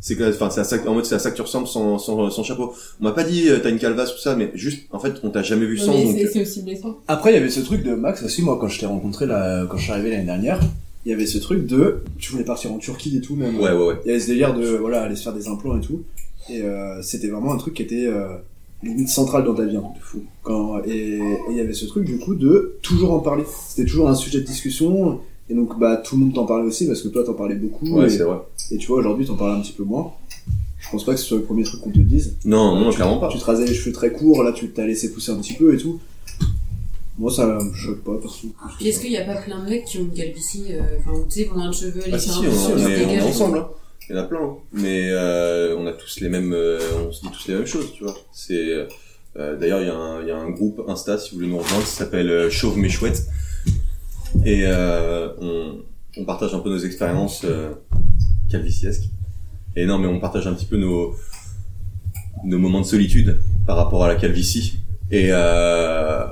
[0.05, 1.69] C'est que, enfin, c'est à ça, que- en mode, c'est à ça que tu ressembles
[1.69, 2.75] sans, sans, sans chapeau.
[3.01, 5.31] On m'a pas dit, euh, t'as une calvasse, tout ça, mais juste, en fait, on
[5.31, 6.97] t'a jamais vu sans, mais donc, c'est- c'est aussi blessant.
[7.07, 9.65] Après, il y avait ce truc de Max aussi, moi, quand je t'ai rencontré là,
[9.71, 10.59] quand je suis arrivé l'année dernière,
[11.05, 13.57] il y avait ce truc de, tu voulais partir en Turquie et tout, même.
[13.59, 13.95] ouais, ouais, ouais.
[14.05, 16.03] Il y avait ce délire de, voilà, aller se faire des implants et tout.
[16.49, 18.37] Et euh, c'était vraiment un truc qui était euh,
[18.83, 20.23] limite central dans ta vie, hein, de fou.
[20.43, 23.45] Quand, et il y avait ce truc, du coup, de toujours en parler.
[23.69, 25.21] C'était toujours un sujet de discussion.
[25.51, 27.99] Et donc, bah, tout le monde t'en parlait aussi, parce que toi, t'en parlais beaucoup.
[27.99, 28.39] Ouais, et, c'est vrai.
[28.71, 30.13] et tu vois, aujourd'hui, t'en parles un petit peu moins.
[30.79, 32.37] Je pense pas que ce soit le premier truc qu'on te dise.
[32.45, 33.29] Non, non, clairement pas.
[33.29, 35.75] Tu te rasais les cheveux très courts, là, tu t'as laissé pousser un petit peu
[35.75, 36.01] et tout.
[37.23, 38.49] Moi, ça me choque pas, perso.
[38.79, 41.13] Puis est-ce qu'il y a pas plein de mecs qui ont une calvitie, euh, enfin,
[41.31, 43.05] tu sais, moins de cheveux, les Ah si, seins si, un peu, on, on est,
[43.07, 43.59] on est ensemble.
[43.59, 43.69] Hein.
[44.11, 44.41] Il y en a plein.
[44.43, 44.57] hein.
[44.73, 47.93] Mais euh, on a tous les mêmes, euh, on se dit tous les mêmes choses,
[47.95, 48.17] tu vois.
[48.33, 48.87] C'est
[49.37, 51.59] euh, d'ailleurs il y, a un- y a un groupe Insta si vous voulez nous
[51.59, 53.25] rejoindre, qui s'appelle euh, Chauve mais chouette.
[54.45, 55.77] Et euh, on,
[56.19, 57.71] on partage un peu nos expériences euh,
[58.51, 59.05] calviciesques.
[59.77, 61.15] Et non, mais on partage un petit peu nos
[62.45, 64.79] nos moments de solitude par rapport à la calvitie.
[65.13, 66.29] Et, euh,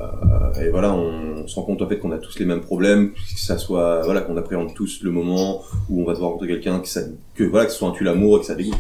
[0.61, 3.13] et voilà, on, on se rend compte en fait qu'on a tous les mêmes problèmes,
[3.13, 6.81] que ça soit voilà qu'on appréhende tous le moment où on va devoir rencontrer quelqu'un
[6.81, 7.03] que ça
[7.35, 8.79] que voilà que ce soit un tue l'amour et que ça dégoûte.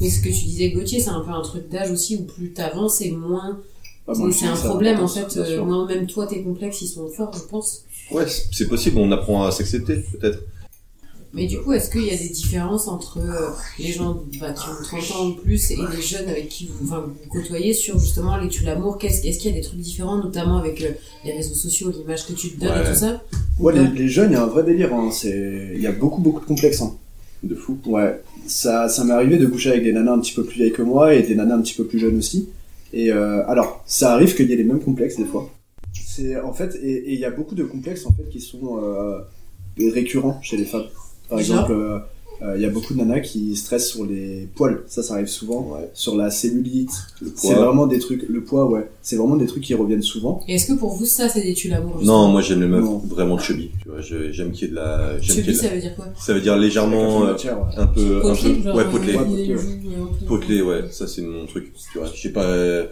[0.00, 2.52] Mais ce que tu disais, Gauthier, c'est un peu un truc d'âge aussi où plus
[2.52, 3.60] t'avances et moins.
[4.08, 5.36] Ah, moi, c'est un ça problème en fait.
[5.36, 7.84] euh, non, même toi, tes complexes, ils sont forts, je pense.
[8.10, 10.40] Ouais, c'est possible, on apprend à s'accepter peut-être.
[11.34, 14.68] Mais du coup, est-ce qu'il y a des différences entre euh, les gens bah, qui
[14.68, 17.98] ont 30 ans ou plus et les jeunes avec qui vous, enfin, vous côtoyez sur
[17.98, 20.90] justement les tu l'amour Qu'est-ce- Est-ce qu'il y a des trucs différents, notamment avec euh,
[21.24, 23.22] les réseaux sociaux, l'image que tu te donnes et tout ça?
[23.58, 24.94] Ou Ouais, les, les jeunes, il y a un vrai délire.
[24.94, 25.10] Hein.
[25.12, 26.80] C'est, il y a beaucoup, beaucoup de complexes.
[26.82, 26.94] Hein.
[27.42, 27.78] De fou.
[27.86, 30.72] Ouais, ça, ça m'est arrivé de coucher avec des nanas un petit peu plus vieilles
[30.72, 32.48] que moi et des nanas un petit peu plus jeunes aussi.
[32.92, 35.50] Et euh, alors, ça arrive qu'il y ait les mêmes complexes des fois.
[36.06, 38.78] C'est en fait, et et il y a beaucoup de complexes en fait qui sont
[38.80, 39.18] euh,
[39.78, 40.86] récurrents chez les femmes.
[41.34, 41.98] Par exemple, euh,
[42.42, 44.82] euh, il y a beaucoup de nanas qui stressent sur les poils.
[44.88, 45.60] Ça, ça arrive souvent.
[45.72, 45.88] Ouais.
[45.94, 46.90] Sur la cellulite.
[47.22, 47.64] Le C'est poids.
[47.64, 48.26] vraiment des trucs.
[48.28, 48.88] Le poids, ouais.
[49.02, 50.40] C'est vraiment des trucs qui reviennent souvent.
[50.48, 52.84] Et est-ce que pour vous, ça, c'est des tu l'amour Non, moi j'aime les meufs
[52.84, 52.98] Non.
[52.98, 53.70] vraiment chubby.
[53.82, 55.20] Tu vois, j'aime qu'il y ait de la.
[55.22, 56.06] Chubby, de la- ça veut dire quoi?
[56.18, 57.74] Ça veut dire légèrement euh, Matière, ouais.
[57.76, 61.46] un peu, un peu, genre, ouais potelé, euh, Ouais, euh, potelé, ouais, ça c'est mon
[61.46, 61.72] truc.
[61.92, 62.86] Tu vois, je sais pas, euh,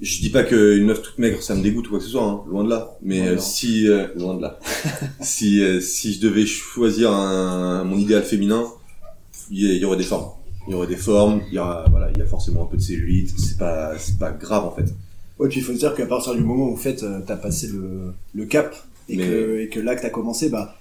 [0.00, 2.22] je dis pas qu'une meuf toute maigre ça me dégoûte ou quoi que ce soit,
[2.24, 2.96] hein, loin de là.
[3.02, 4.58] Mais Ouais, euh, si, euh, loin de là,
[5.20, 8.64] si euh, si je devais choisir un, mon idéal féminin,
[9.50, 10.30] il y, aurait des formes.
[10.66, 12.76] Il y aurait des formes, il y aura, voilà, il y a forcément un peu
[12.76, 13.34] de cellulite.
[13.38, 14.84] C'est pas, c'est pas grave en fait.
[15.38, 17.36] Ouais, puis il faut se dire qu'à partir du moment où en fait euh, t'as
[17.36, 18.74] passé le, le cap
[19.08, 20.76] et, Mais- que, et que là que t'as commencé, bah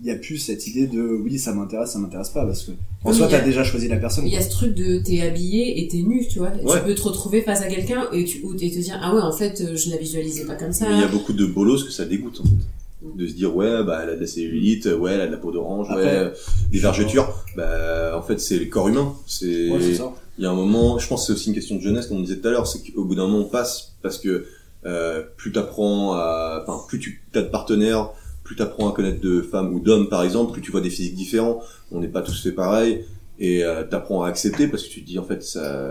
[0.00, 2.72] il y a plus cette idée de oui ça m'intéresse, ça m'intéresse pas parce que
[3.04, 4.26] en Oui, soi t'as déjà choisi la personne.
[4.26, 6.50] Il y a ce truc de t'es habillé et t'es nu, tu vois.
[6.62, 6.78] Ouais.
[6.80, 9.20] Tu peux te retrouver face à quelqu'un et, tu, ou- et te dire, ah ouais,
[9.20, 10.86] en fait, euh, je la visualisais pas comme ça.
[10.90, 13.14] Il y a beaucoup de bolos que ça dégoûte en fait.
[13.18, 15.36] De se dire ouais bah elle a de la cellulite, ouais elle a de la
[15.36, 16.30] peau d'orange, ouais euh,
[16.72, 17.44] des vergetures.
[17.54, 19.14] Bah en fait c'est le corps humain.
[19.26, 20.10] C'est Ouais, c'est ça.
[20.38, 22.16] il y a un moment, je pense que c'est aussi une question de jeunesse comme
[22.16, 24.46] on disait tout à l'heure, c'est qu'au bout d'un moment on passe parce que
[24.86, 28.08] euh, plus t'apprends à, enfin plus tu as de partenaires,
[28.44, 31.14] plus t'apprends à connaître de femmes ou d'hommes par exemple, plus tu vois des physiques
[31.16, 31.60] différents.
[31.90, 33.04] On n'est pas tous fait pareil
[33.40, 35.90] et euh, t'apprends à accepter parce que tu te dis en fait ça,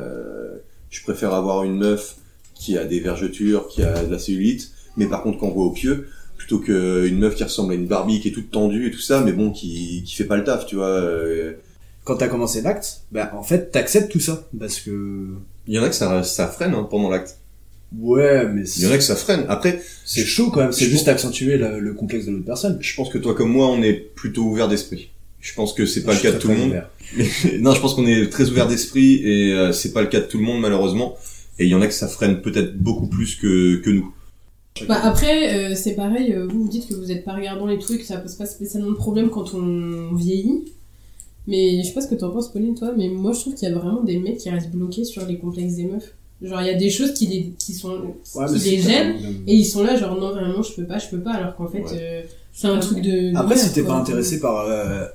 [0.89, 2.16] je préfère avoir une meuf
[2.56, 5.72] qui a des vergetures, qui a de la cellulite, mais par contre qu'on voit au
[5.72, 9.00] pieu plutôt qu'une meuf qui ressemble à une Barbie qui est toute tendue et tout
[9.00, 10.88] ça, mais bon qui qui fait pas le taf, tu vois.
[10.88, 11.54] euh,
[12.04, 15.28] Quand t'as commencé l'acte, bah en fait t'acceptes tout ça parce que
[15.68, 17.39] Il y en a que ça, ça freine hein, pendant l'acte.
[17.99, 19.45] Ouais mais Il y en a que ça freine.
[19.49, 20.71] Après, c'est chaud quand même.
[20.71, 22.77] C'est juste pense- accentuer le, le complexe de l'autre personne.
[22.82, 25.10] je pense que toi comme moi, on est plutôt ouvert d'esprit.
[25.39, 26.82] Je pense que c'est pas Je le cas de tout le monde.
[27.60, 30.25] non, je pense qu'on est très ouvert d'esprit et euh, c'est pas le cas de
[30.25, 31.15] tout le monde malheureusement.
[31.60, 34.13] Et il y en a que ça freine peut-être beaucoup plus que, que nous.
[34.88, 37.77] Bah après, euh, c'est pareil, euh, vous vous dites que vous êtes pas regardant les
[37.77, 40.63] trucs, ça pose pas spécialement de problème quand on vieillit.
[41.45, 43.67] Mais je sais pas ce que t'en penses, Pauline, toi, mais moi je trouve qu'il
[43.67, 46.15] y a vraiment des mecs qui restent bloqués sur les complexes des meufs.
[46.43, 47.89] Genre, il y a des choses qui les, qui sont,
[48.36, 49.15] Ouais, qui mais les gênent,
[49.47, 51.67] et ils sont là, genre, non, vraiment, je peux pas, je peux pas, alors qu'en
[51.67, 51.89] fait, Ouais.
[51.93, 53.36] euh, c'est un truc de.
[53.38, 55.06] Après, si t'es pas intéressé par euh,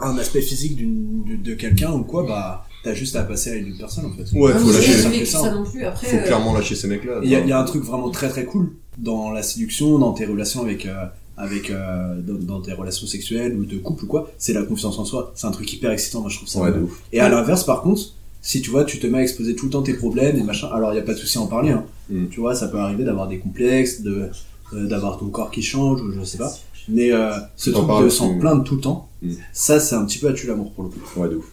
[0.00, 3.54] un aspect physique d'une, de, de quelqu'un ou quoi, bah t'as juste à passer à
[3.56, 4.38] une autre personne en fait.
[4.38, 4.92] Ouais, Ah, faut lâcher.
[4.92, 5.40] ça ça.
[5.44, 5.84] ça non plus.
[5.84, 7.20] Après, Faut euh, clairement lâcher ces mecs-là.
[7.24, 9.98] Il y, a, il y a un truc vraiment très très cool dans la séduction,
[9.98, 10.92] dans tes relations avec, euh,
[11.36, 14.98] avec euh, dans, dans tes relations sexuelles ou de couple ou quoi, c'est la confiance
[14.98, 15.32] en soi.
[15.34, 16.60] C'est un truc hyper excitant, moi je trouve ça.
[16.60, 17.02] Ouais, de ouf.
[17.12, 18.02] Et à l'inverse, par contre,
[18.48, 20.68] si tu vois, tu te mets à exposer tout le temps tes problèmes et machin,
[20.72, 21.70] alors il y a pas de souci à en parler.
[21.70, 21.84] Hein.
[22.10, 22.28] Mm.
[22.28, 24.30] Tu vois, ça peut arriver d'avoir des complexes, de
[24.72, 26.52] euh, d'avoir ton corps qui change ou je sais pas.
[26.88, 29.32] Mais euh, ce truc parles, de s'en tu- plaindre tout le temps, Mm.
[29.52, 31.00] ça c'est un petit peu à tuer l'amour pour le coup.
[31.20, 31.46] Ouais, de ouf.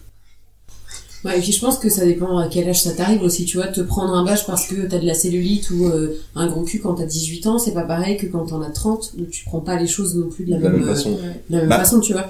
[1.24, 3.56] Ouais, et puis je pense que ça dépend à quel âge ça t'arrive aussi, tu
[3.56, 6.64] vois, te prendre un bâche parce que t'as de la cellulite ou euh, un gros
[6.64, 9.42] cul quand t'as 18 ans, c'est pas pareil que quand t'en as 30, où tu
[9.46, 11.12] prends pas les choses non plus de la, De même, même façon.
[11.12, 11.16] De
[11.48, 11.78] la même Bah.
[11.78, 12.26] façon, tu vois.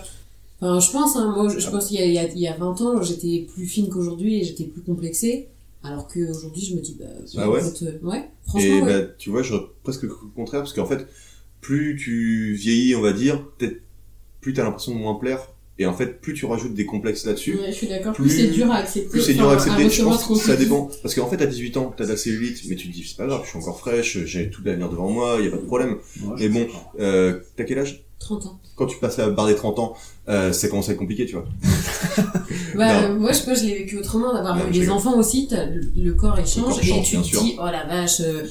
[0.60, 2.38] Enfin, je pense, hein, moi, je, je pense qu'il y a, il y, a, il
[2.38, 5.48] y a 20 ans, j'étais plus fine qu'aujourd'hui et j'étais plus complexée,
[5.82, 9.02] alors qu'aujourd'hui, je me dis, bah, Ah ouais fait, euh, ouais, franchement, Et ouais.
[9.02, 11.06] bah, tu vois, je presque le contraire, parce qu'en fait,
[11.60, 13.80] plus tu vieillis, on va dire, peut-être
[14.40, 17.56] plus t'as l'impression de moins plaire, et en fait, plus tu rajoutes des complexes là-dessus,
[17.58, 19.08] Ouais, je suis d'accord, Plus- plus, c'est dur à accepter.
[19.08, 19.82] plus c'est dur à accepter.
[19.82, 20.88] Je recevoir pense que ça dépend.
[21.02, 23.16] Parce qu'en fait, à 18 ans, t'as de la cellulite, mais tu te dis, c'est
[23.16, 25.62] pas grave, je suis encore fraîche, j'ai tout l'avenir devant moi, y a pas de
[25.62, 25.94] problème.
[26.22, 26.66] Ouais, Mais je bon.
[27.00, 28.04] Euh, t'as quel âge?
[28.24, 28.58] 30 ans.
[28.76, 29.94] Quand tu passes la barre des 30 ans,
[30.28, 31.44] euh, ça commence à être compliqué, tu vois.
[32.76, 36.02] Bah, euh, moi, je pas, je l'ai vécu autrement, d'avoir eu des enfants aussi, le,
[36.02, 38.42] le corps il change, corps change, et tu te dis, oh la vache, euh,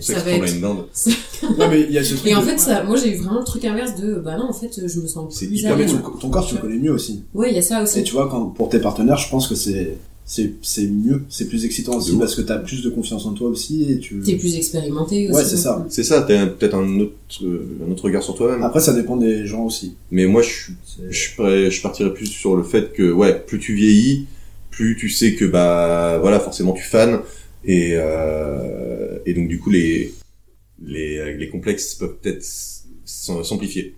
[0.00, 0.84] Ça va c'est être- une dinde.
[1.58, 2.30] Non, mais il y a ce truc.
[2.30, 4.52] Et en fait, ça, moi j'ai eu vraiment le truc inverse de, bah non, en
[4.52, 6.92] fait, je me sens C'est plus hyper à ton, ton corps, tu le connais mieux
[6.92, 7.24] aussi.
[7.34, 8.04] Ouais, il y a ça Et aussi.
[8.04, 11.64] tu vois, quand, pour tes partenaires, je pense que c'est, c'est, c'est mieux, c'est plus
[11.64, 14.20] excitant aussi parce que t'as plus de confiance en toi aussi et tu.
[14.20, 15.34] T'es plus expérimenté aussi.
[15.36, 15.84] Ouais, c'est ça.
[15.90, 18.62] C'est ça, t'as peut-être un autre, euh, un autre regard sur toi-même.
[18.62, 19.94] Après, ça dépend des gens aussi.
[20.10, 20.72] Mais moi, je
[21.10, 24.26] je, je partirais plus sur le fait que ouais plus tu vieillis
[24.70, 27.20] plus tu sais que bah voilà forcément tu fans
[27.64, 30.14] et euh, et donc du coup les
[30.82, 32.42] les les complexes peuvent peut-être
[33.04, 33.94] s'am- s'amplifier.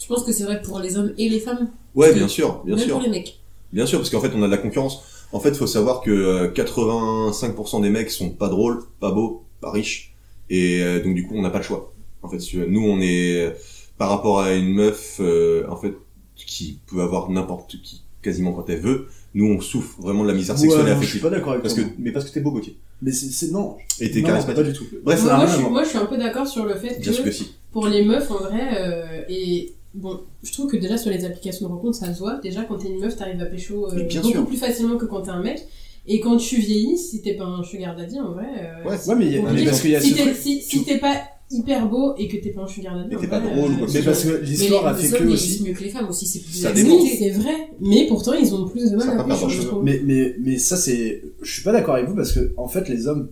[0.00, 1.68] Je pense que c'est vrai pour les hommes et les femmes.
[1.94, 2.94] Ouais, bien sûr, bien même sûr.
[2.94, 3.38] pour les mecs.
[3.72, 5.02] Bien sûr, parce qu'en fait, on a de la concurrence.
[5.34, 9.70] En fait, faut savoir que euh, 85% des mecs sont pas drôles, pas beaux, pas
[9.70, 10.14] riches,
[10.48, 11.92] et euh, donc du coup, on n'a pas le choix.
[12.22, 13.52] En fait, euh, nous, on est
[13.98, 15.92] par rapport à une meuf, euh, en fait,
[16.36, 19.08] qui peut avoir n'importe qui, quasiment quand elle veut.
[19.34, 21.22] Nous, on souffre vraiment de la misère sexuelle Ouais, et non, je suis affective.
[21.22, 21.90] pas d'accord avec Parce que, toi.
[21.98, 22.76] mais parce que t'es beau, Gauthier.
[23.02, 23.76] Mais c'est, non.
[24.00, 24.62] Et t'es charismatique.
[24.64, 24.84] Pas du tout.
[25.02, 25.72] Bref, Moi, ça moi, je suis, voir.
[25.72, 27.54] moi, je suis un peu d'accord sur le fait que que si.
[27.72, 31.66] pour les meufs, en vrai, euh, et bon, je trouve que déjà sur les applications
[31.68, 32.38] de rencontre, ça se voit.
[32.42, 34.46] Déjà, quand t'es une meuf, t'arrives à pécho euh, Mais beaucoup sûr.
[34.46, 35.64] plus facilement que quand t'es un mec.
[36.06, 39.14] Et quand tu vieillis, si t'es pas un sugar daddy, en vrai, euh, Ouais, Ouais,
[39.16, 40.36] mais, il y a- mais parce qu'il y a si t'es truc.
[40.36, 41.16] si, si t'es pas
[41.50, 43.76] hyper beau et que t'es pas un sugar daddy, en t'es vrai, pas drôle ou
[43.78, 45.62] quoi Mais ce parce que Mais l'histoire a fait les hommes que aussi.
[45.62, 46.72] mieux que les femmes aussi, c'est plus Ça.
[46.74, 47.54] Oui, c'est vrai.
[47.80, 49.80] Mais pourtant, ils ont plus de mal Ça à pécho.
[49.82, 51.22] Mais, mais, mais ça, c'est.
[51.40, 53.30] Je suis pas d'accord avec vous parce que, en fait, les hommes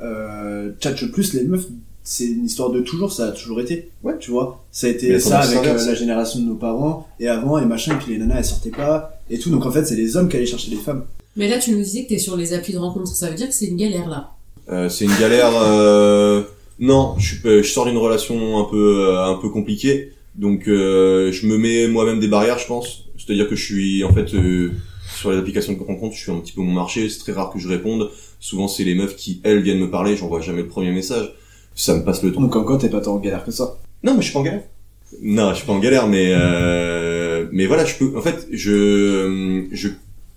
[0.00, 1.66] euh, tchatchent plus les meufs.
[2.10, 3.90] C'est une histoire de toujours, ça a toujours été.
[4.02, 4.14] Ouais.
[4.18, 7.58] Tu vois, ça a été ça avec euh, la génération de nos parents et avant
[7.58, 9.50] et machin, et puis les nanas elles sortaient pas et tout.
[9.50, 11.04] Donc en fait, c'est les hommes qui allaient chercher les femmes.
[11.36, 13.08] Mais là, tu nous disais que t'es sur les applis de rencontre.
[13.08, 14.30] Ça veut dire que c'est une galère là.
[14.70, 15.52] Euh, c'est une galère.
[15.54, 16.42] Euh...
[16.80, 21.32] Non, je, suis je sors d'une relation un peu euh, un peu compliquée, donc euh,
[21.32, 23.04] je me mets moi-même des barrières, je pense.
[23.16, 24.70] C'est-à-dire que je suis en fait euh,
[25.16, 27.08] sur les applications de rencontre, je suis un petit peu mon marché.
[27.08, 28.10] C'est très rare que je réponde.
[28.38, 30.16] Souvent, c'est les meufs qui elles viennent me parler.
[30.16, 31.34] J'envoie jamais le premier message.
[31.78, 32.40] Ça me passe le temps.
[32.40, 33.78] Donc encore, t'es pas tant en galère que ça.
[34.02, 34.62] Non, mais je suis pas en galère.
[35.22, 38.16] Non, je suis pas en galère, mais euh, mais voilà, je peux.
[38.16, 39.88] En fait, je je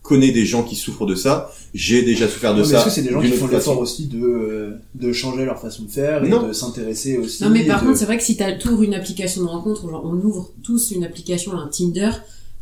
[0.04, 1.52] connais des gens qui souffrent de ça.
[1.74, 2.78] J'ai déjà souffert de mais ça.
[2.78, 5.92] est-ce que c'est des gens qui font l'effort aussi de, de changer leur façon de
[5.92, 6.48] faire et Non.
[6.48, 8.94] de s'intéresser aussi Non, mais par de- contre, c'est vrai que si t'as- t'ouvres une
[8.94, 12.12] application de rencontre, genre on ouvre tous une application, un Tinder,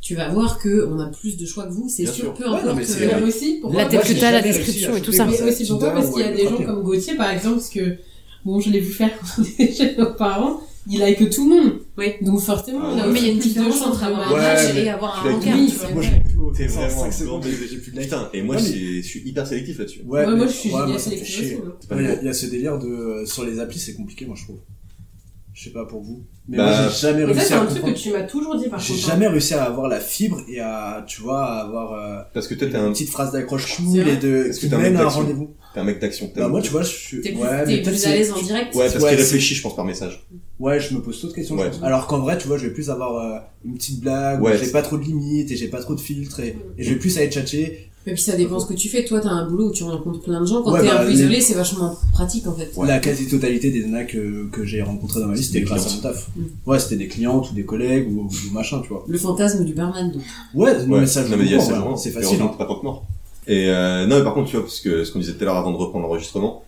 [0.02, 2.34] tu vas voir que on a plus de choix que vous, c'est sûr, sûr.
[2.34, 2.76] peu Ouais, non, importe.
[2.78, 5.26] mais c'est euh, aussi, pourquoi La tête j'ai que t'as, la description et tout ça.
[5.26, 5.92] Mais aussi pourquoi?
[5.92, 7.96] Parce qu'il y a des gens comme Gauthier, par exemple, parce que,
[8.50, 11.56] bon, je l'ai vu faire quand on était chez nos parents, il like tout le
[11.62, 11.74] monde.
[11.98, 12.14] Oui.
[12.22, 13.14] Donc forcément, Ah a ouais.
[13.14, 15.26] Mais il y a une de différence entre avoir un Ouais, match mais et avoir
[15.26, 15.90] un tu vois.
[15.92, 18.00] Moi, je l'ai plus au- T'es enfin, vraiment cinq secondes, grand j'ai- j'ai plus de.
[18.00, 20.02] Putain, et moi, Ouais, je suis hyper sélectif là-dessus.
[20.08, 21.56] Ouais, moi, je suis sélective chier.
[21.58, 24.36] aussi, Ouais, Il y, a- a ce délire de sur les applis, c'est compliqué, moi
[24.38, 24.60] je trouve.
[25.54, 27.58] Je sais pas pour vous, mais Bah, moi j'ai jamais Mais ça, réussi c'est à
[27.58, 27.98] un truc que comprendre.
[28.02, 29.08] tu m'as toujours dit, par J'ai contre.
[29.08, 32.54] jamais réussi à avoir la fibre et à, tu vois, à avoir euh, Parce que
[32.56, 34.96] toi, t'es une un, petite phrase d'accroche vrai et de Est-ce que qui un mène
[34.96, 35.50] à un rendez-vous.
[35.74, 36.32] T'es un mec d'action.
[36.36, 37.22] Bah moi, tu vois, je suis.
[37.22, 38.76] T'es plus, ouais, t'es plus à l'aise en direct.
[38.76, 40.26] Ouais, parce Ouais, qu'il réfléchit, je pense, par message.
[40.60, 41.56] Ouais, je me pose trop de questions.
[41.56, 41.70] Ouais.
[41.84, 44.58] Alors qu'en vrai, tu vois, je vais plus avoir euh, une petite blague, où Ouais,
[44.58, 47.00] j'ai pas trop de limites et j'ai pas trop de filtres et, et je vais
[47.00, 47.86] plus aller tchatcher.
[48.08, 49.04] Et puis ça dépend ce que tu fais.
[49.06, 50.64] Toi, t'as un boulot où tu rencontres plein de gens.
[50.64, 52.72] Quand Ouais, t'es bah, un peu les- isolé, c'est vachement pratique en fait.
[52.76, 52.88] Ouais.
[52.88, 56.02] La quasi-totalité des nanas que, que j'ai rencontrées dans ma vie, c'était grâce à mon
[56.02, 56.30] taf.
[56.36, 56.42] Mm.
[56.66, 59.04] Ouais, c'était des clientes ou des collègues ou, ou machin, tu vois.
[59.08, 60.22] Le fantasme du barman, donc.
[60.56, 61.36] Ouais, non, mais ça, je
[61.98, 62.42] c'est facile.
[62.42, 62.48] hein.
[62.58, 63.06] pas mort.
[63.50, 65.46] Et euh, non, mais par contre, tu vois, parce que ce qu'on disait tout à
[65.46, 66.64] l'heure avant de reprendre l'enregistrement,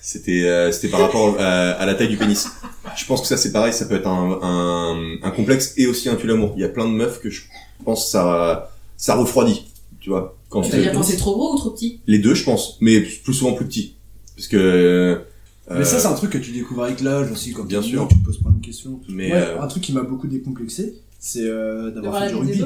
[0.00, 2.48] c'était euh, c'était par rapport à, à la taille du pénis.
[2.96, 6.08] Je pense que ça c'est pareil, ça peut être un, un, un complexe et aussi
[6.08, 6.54] un tue l'amour.
[6.56, 7.42] Il y a plein de meufs que je
[7.84, 9.66] pense ça ça refroidit,
[10.00, 10.36] tu vois.
[10.48, 13.00] Quand Tu dire quand c'est trop gros ou trop petit les deux, je pense, mais
[13.00, 13.94] plus souvent plus petit,
[14.36, 14.56] parce que.
[14.56, 18.08] euh, Mais ça, c'est un truc que tu découvres avec l'âge aussi, quand Bien sûr.
[18.08, 19.00] tu te poses plein de questions.
[19.08, 22.64] mais ouais, euh, un truc qui m'a beaucoup décomplexé, c'est euh, d'avoir fait du rugby.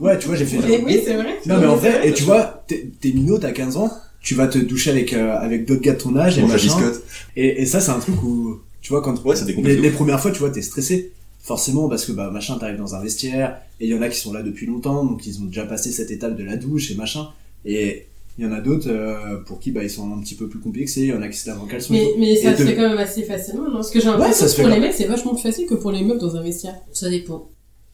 [0.00, 0.94] Ouais, tu vois, j'ai fait du Mais rugby.
[0.94, 1.36] oui, c'est vrai.
[1.46, 3.90] Non, mais en vrai, et tu vois, t'es minot, t'as 15 ans,
[4.22, 6.90] tu vas te doucher avec, euh, avec d'autres gars de ton âge et la machin.
[7.36, 10.20] Et, et ça, c'est un truc où, tu vois, quand Ouais, ça les, les premières
[10.20, 11.12] fois, tu vois, t'es stressé.
[11.42, 14.18] Forcément, parce que, bah, machin, t'arrives dans un vestiaire, et il y en a qui
[14.18, 16.94] sont là depuis longtemps, donc ils ont déjà passé cette étape de la douche et
[16.94, 17.28] machin.
[17.66, 18.06] Et
[18.38, 20.60] il y en a d'autres, euh, pour qui, bah, ils sont un petit peu plus
[20.60, 22.62] complexés, il y en a qui se lavent en caleçon Mais, mais ça Et se
[22.62, 23.74] de- fait quand même assez facilement, non?
[23.74, 25.66] Parce que j'ai Ouais, l'impression ça se que pour les mecs, c'est vachement plus facile
[25.66, 26.74] que pour les meufs dans un vestiaire.
[26.92, 27.48] Ça dépend.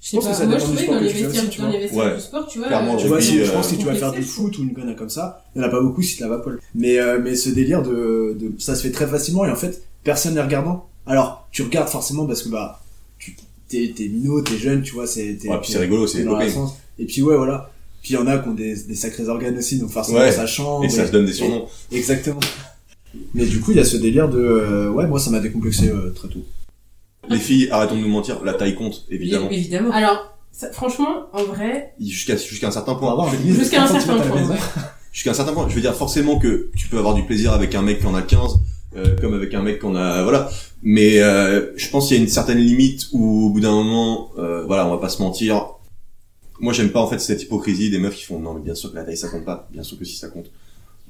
[0.06, 1.16] Je pense que ça Moi, dépend je du trouvais que sport dans que les tu
[1.16, 1.80] fais vestiaires, aussi, tu dans les vois.
[1.80, 2.14] vestiaires Ouais.
[2.16, 2.66] du sport, tu vois.
[2.68, 4.62] Clairement, euh, Tu vois, si, euh, je pense que tu vas faire du foot ou
[4.62, 6.60] une connerie comme ça, il y en a pas beaucoup si tu la vas Paul.
[6.74, 9.82] Mais, euh, mais ce délire de, de, ça se fait très facilement et en fait,
[10.02, 10.86] personne n'est regardant.
[11.06, 12.82] Alors, tu regardes forcément parce que bah,
[13.18, 13.34] tu,
[13.68, 16.38] t'es, t'es minot, t'es jeune, tu vois, c'est, t'es, Ouais, puis c'est rigolo, c'est dans.
[16.98, 17.70] Et puis ouais, voilà.
[18.02, 20.30] Puis il y en a qui ont des, des sacrés organes aussi, donc forcément Ouais.
[20.32, 20.84] ça change.
[20.84, 21.66] Et ça se donne des surnoms.
[21.90, 22.40] Exactement.
[23.32, 25.88] Mais du coup, il y a ce délire de, euh, ouais, moi ça m'a décomplexé
[25.88, 26.44] euh, très tôt.
[27.28, 29.48] Les filles, arrêtons de nous mentir, la taille compte, évidemment.
[29.50, 29.92] Évidemment.
[29.92, 33.16] Alors, ça- franchement, en vrai, Jusqu'à jusqu'à un certain point.
[33.44, 34.48] jusqu'à un 30 certain point.
[34.48, 34.56] ouais.
[35.12, 35.68] Jusqu'à un certain point.
[35.68, 38.14] Je veux dire, forcément que tu peux avoir du plaisir avec un mec qui en
[38.16, 38.58] a 15,
[38.96, 40.50] euh, comme avec un mec qui en a, voilà.
[40.82, 44.30] Mais euh, je pense qu'il y a une certaine limite où, au bout d'un moment,
[44.38, 45.66] euh, voilà, on va pas se mentir.
[46.60, 48.90] Moi, j'aime pas en fait cette hypocrisie des meufs qui font non, mais bien sûr
[48.90, 49.68] que la taille ça compte pas.
[49.72, 50.46] Bien sûr que si ça compte.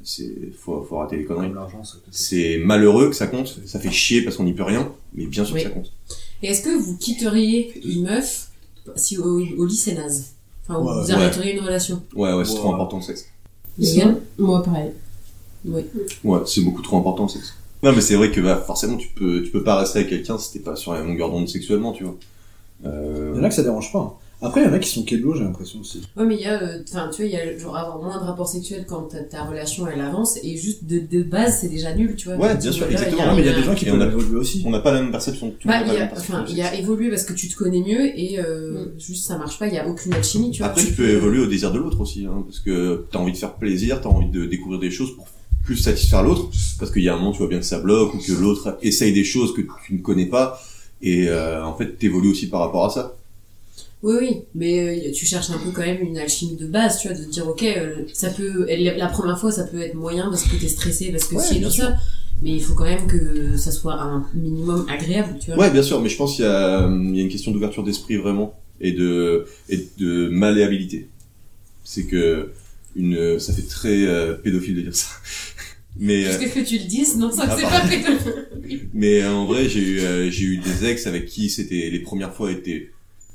[0.05, 1.51] C'est faut faut arrêter les conneries.
[1.51, 1.59] Peut-
[2.11, 3.59] C'est malheureux que ça compte.
[3.67, 4.93] Ça fait chier parce qu'on n'y peut rien.
[5.15, 5.63] Mais bien sûr Oui.
[5.63, 5.91] que ça compte.
[6.43, 8.51] Et est-ce que vous quitteriez une meuf
[8.97, 10.33] si au, au lit c'est naze?
[10.69, 11.13] Enfin, Ouais, vous ouais.
[11.13, 12.03] arrêteriez une relation?
[12.15, 12.59] Ouais, ouais, c'est Ouais.
[12.59, 13.27] trop important le sexe.
[14.39, 14.91] Moi, pareil.
[15.65, 15.83] Oui.
[16.23, 17.55] Ouais, c'est beaucoup trop important le sexe.
[17.83, 20.39] Non, mais c'est vrai que bah, forcément, tu peux, tu peux pas rester avec quelqu'un
[20.39, 22.17] si t'es pas sur la longueur d'onde sexuellement, tu vois.
[22.87, 23.33] Euh...
[23.35, 24.19] Il y en a que ça dérange pas.
[24.45, 26.03] Après, il y en a qui sont kélo, j'ai l'impression aussi.
[26.17, 28.19] Ouais, mais il y a, euh, enfin, tu vois, il y a genre avoir moins
[28.21, 31.69] de rapports sexuels quand ta, ta relation elle avance et juste de, de base c'est
[31.69, 32.37] déjà nul, tu vois.
[32.37, 33.27] Ouais, bien sûr, là, exactement.
[33.27, 34.63] Non, mais il y a des gens qui peuvent évoluer aussi.
[34.67, 35.51] On n'a pas la même perception.
[35.51, 37.57] Tout le Bah, monde même perception enfin, il y a évolué parce que tu te
[37.57, 40.69] connais mieux et euh, juste ça marche pas, il y a aucune alchimie, tu vois.
[40.71, 43.37] Après, tu peux évoluer au désir de l'autre aussi, hein, parce que t'as envie de
[43.39, 45.27] faire plaisir, t'as envie de découvrir des choses pour
[45.65, 48.13] plus satisfaire l'autre, parce qu'il y a un moment, tu vois bien que ça bloque,
[48.15, 50.61] ou que l'autre essaye des choses que tu ne connais pas,
[51.01, 53.15] et euh, en fait, t'évolues aussi par rapport à ça.
[54.05, 57.09] Oui, oui, mais euh, tu cherches un peu quand même une alchimie de base, tu
[57.09, 60.29] vois, de te dire, ok, euh, ça peut, la première fois, ça peut être moyen
[60.29, 61.85] parce que t'es stressé, parce que Ouais, bien tout sûr.
[61.85, 61.97] ça,
[62.43, 65.59] mais il faut quand même que ça soit un minimum agréable, tu vois.
[65.59, 67.83] Ouais, bien sûr, mais je pense qu'il y a, il y a une question d'ouverture
[67.83, 71.09] d'esprit vraiment, et de, et de malléabilité.
[71.83, 72.51] C'est que
[72.97, 75.09] une, ça fait très euh, pédophile de dire ça.
[75.99, 77.79] Mais, euh, que tu le dises, non, ça Ah, c'est pardon.
[77.79, 78.89] pas pédophile.
[78.95, 82.01] Mais euh, en vrai, j'ai eu, euh, j'ai eu des ex avec qui c'était les
[82.01, 82.91] premières fois étaient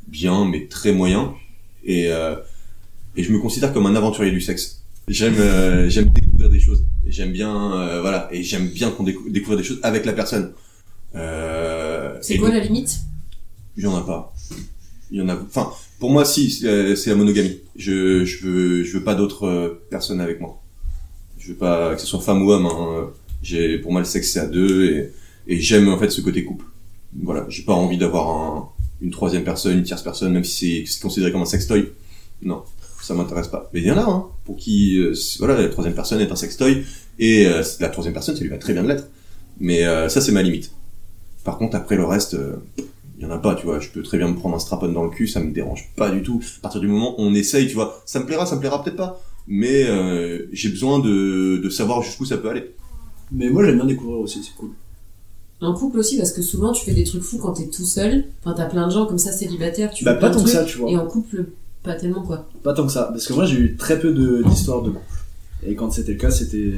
[0.09, 1.29] bien, mais très moyens.
[1.83, 2.35] Et, euh,
[3.15, 4.83] et je me considère comme un aventurier du sexe.
[5.07, 6.83] J'aime, euh, j'aime découvrir des choses.
[7.07, 10.51] J'aime bien, euh, voilà, et j'aime bien qu'on décou- découvre des choses avec la personne.
[11.15, 12.99] Euh, C'est quoi la limite?
[13.77, 14.33] Il y en a pas.
[15.11, 15.35] Il y en a.
[15.35, 17.59] Enfin, pour moi, si, c'est euh, la monogamie.
[17.75, 20.61] Je, je veux, je veux pas d'autres euh, personnes avec moi.
[21.39, 22.67] Je veux pas que ce soit femme ou homme.
[22.67, 23.09] Hein.
[23.41, 25.11] J'ai, pour moi, le sexe c'est à deux et,
[25.47, 26.65] et j'aime en fait ce côté couple.
[27.23, 28.69] Voilà, j'ai pas envie d'avoir un,
[29.01, 31.91] une troisième personne, une tierce personne, même si c'est considéré comme un sextoy.
[32.41, 32.63] Non,
[33.01, 33.69] ça m'intéresse pas.
[33.73, 36.35] Mais il y en a, hein, pour qui, euh, voilà, la troisième personne est un
[36.35, 36.83] sextoy
[37.17, 39.07] et euh, la troisième personne, ça lui va très bien de l'être.
[39.59, 40.71] Mais euh, ça, c'est ma limite.
[41.43, 42.37] Par contre, après le reste.
[43.17, 43.79] il y en a pas, tu vois.
[43.79, 46.11] Je peux très bien me prendre un strap-on dans le cul, ça me dérange pas
[46.11, 46.41] du tout.
[46.59, 48.83] À partir du moment où on essaye, tu vois, ça me plaira, ça me plaira
[48.83, 49.21] peut-être pas.
[49.47, 49.87] Mais
[50.53, 52.75] j'ai besoin de, de savoir jusqu'où ça peut aller.
[53.31, 54.71] Mais moi, j'aime bien découvrir aussi, c'est cool.
[55.61, 58.23] En couple aussi, parce que souvent tu fais des trucs fous quand t'es tout seul.
[58.43, 60.49] Enfin, t'as plein de gens comme ça célibataires, tu Bah, fais pas de tant que
[60.49, 60.89] ça, tu vois.
[60.89, 61.45] Et en couple,
[61.83, 62.47] pas tellement quoi.
[62.63, 65.05] Pas tant que ça, parce que moi j'ai eu très peu de- d'histoires de couple.
[65.65, 66.71] Et quand c'était le cas, c'était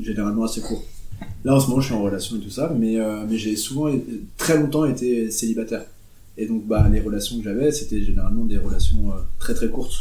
[0.00, 0.82] généralement assez court.
[1.44, 3.54] Là en ce moment je suis en relation et tout ça, mais, euh, mais j'ai
[3.56, 3.88] souvent,
[4.36, 5.84] très longtemps été célibataire.
[6.36, 9.94] Et donc bah, les relations que j'avais, c'était généralement des relations euh, très très courtes.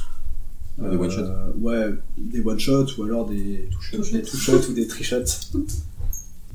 [0.77, 1.21] Des one-shots.
[1.61, 4.29] Ouais, des one-shots ou alors des Two des shots.
[4.31, 5.53] two-shots ou des three-shots.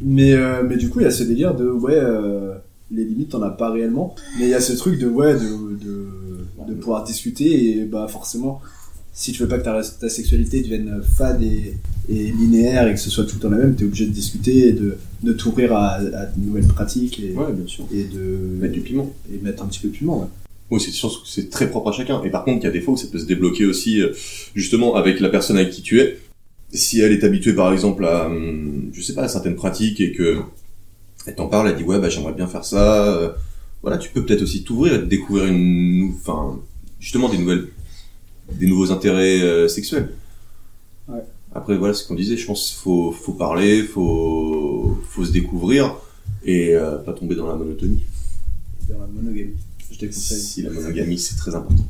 [0.02, 2.54] Mais, euh, mais du coup, il y a ce délire de, ouais, euh,
[2.90, 4.14] les limites, t'en as pas réellement.
[4.38, 5.38] Mais il y a ce truc de, ouais, de,
[5.84, 6.06] de,
[6.68, 8.60] de pouvoir discuter et bah forcément,
[9.12, 11.74] si tu veux pas que ta, ta sexualité devienne fade et,
[12.08, 14.68] et linéaire et que ce soit tout le temps la même, t'es obligé de discuter
[14.68, 17.84] et de, de t'ouvrir à, à de nouvelles pratiques et, Ouais, bien sûr.
[17.92, 19.12] et de Mettre du piment.
[19.32, 20.20] et mettre un petit peu de piment.
[20.20, 20.26] Ouais.
[20.70, 22.22] Oui, c'est sûr que c'est très propre à chacun.
[22.22, 24.12] Et par contre, il y a des fois où ça peut se débloquer aussi, euh,
[24.54, 26.18] justement, avec la personne avec qui tu es.
[26.72, 30.12] Si elle est habituée, par exemple, à, hum, je sais pas, à certaines pratiques et
[30.12, 30.40] que
[31.26, 33.06] elle t'en parle, elle dit ouais, bah j'aimerais bien faire ça.
[33.14, 33.32] euh,
[33.82, 36.60] Voilà, tu peux peut-être aussi t'ouvrir et te découvrir une, enfin,
[37.00, 37.68] justement des nouvelles,
[38.52, 40.10] des nouveaux intérêts euh, sexuels.
[41.08, 41.20] Ouais.
[41.54, 42.36] Après, voilà ce qu'on disait.
[42.36, 45.96] Je pense qu'il faut, faut parler, faut, faut se découvrir
[46.44, 48.02] et euh, pas tomber dans la monotonie.
[48.88, 49.54] Dans la monogamie.
[49.90, 50.38] Je te conseille.
[50.38, 51.84] Si la monogamie, c'est très important.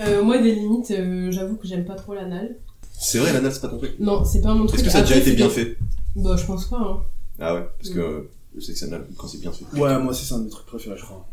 [0.00, 2.56] Euh, moi, des limites, euh, j'avoue que j'aime pas trop l'anal.
[3.02, 3.92] C'est vrai, l'anal, c'est pas ton truc.
[3.98, 4.78] Non, c'est pas mon truc.
[4.78, 5.76] Est-ce que ça a déjà été bien fait
[6.16, 6.98] Bah, je pense pas, hein.
[7.40, 7.94] Ah ouais, parce Mm.
[7.94, 9.64] que le sexe anal, quand c'est bien fait.
[9.78, 11.26] Ouais, moi c'est ça un de mes trucs préférés, je crois.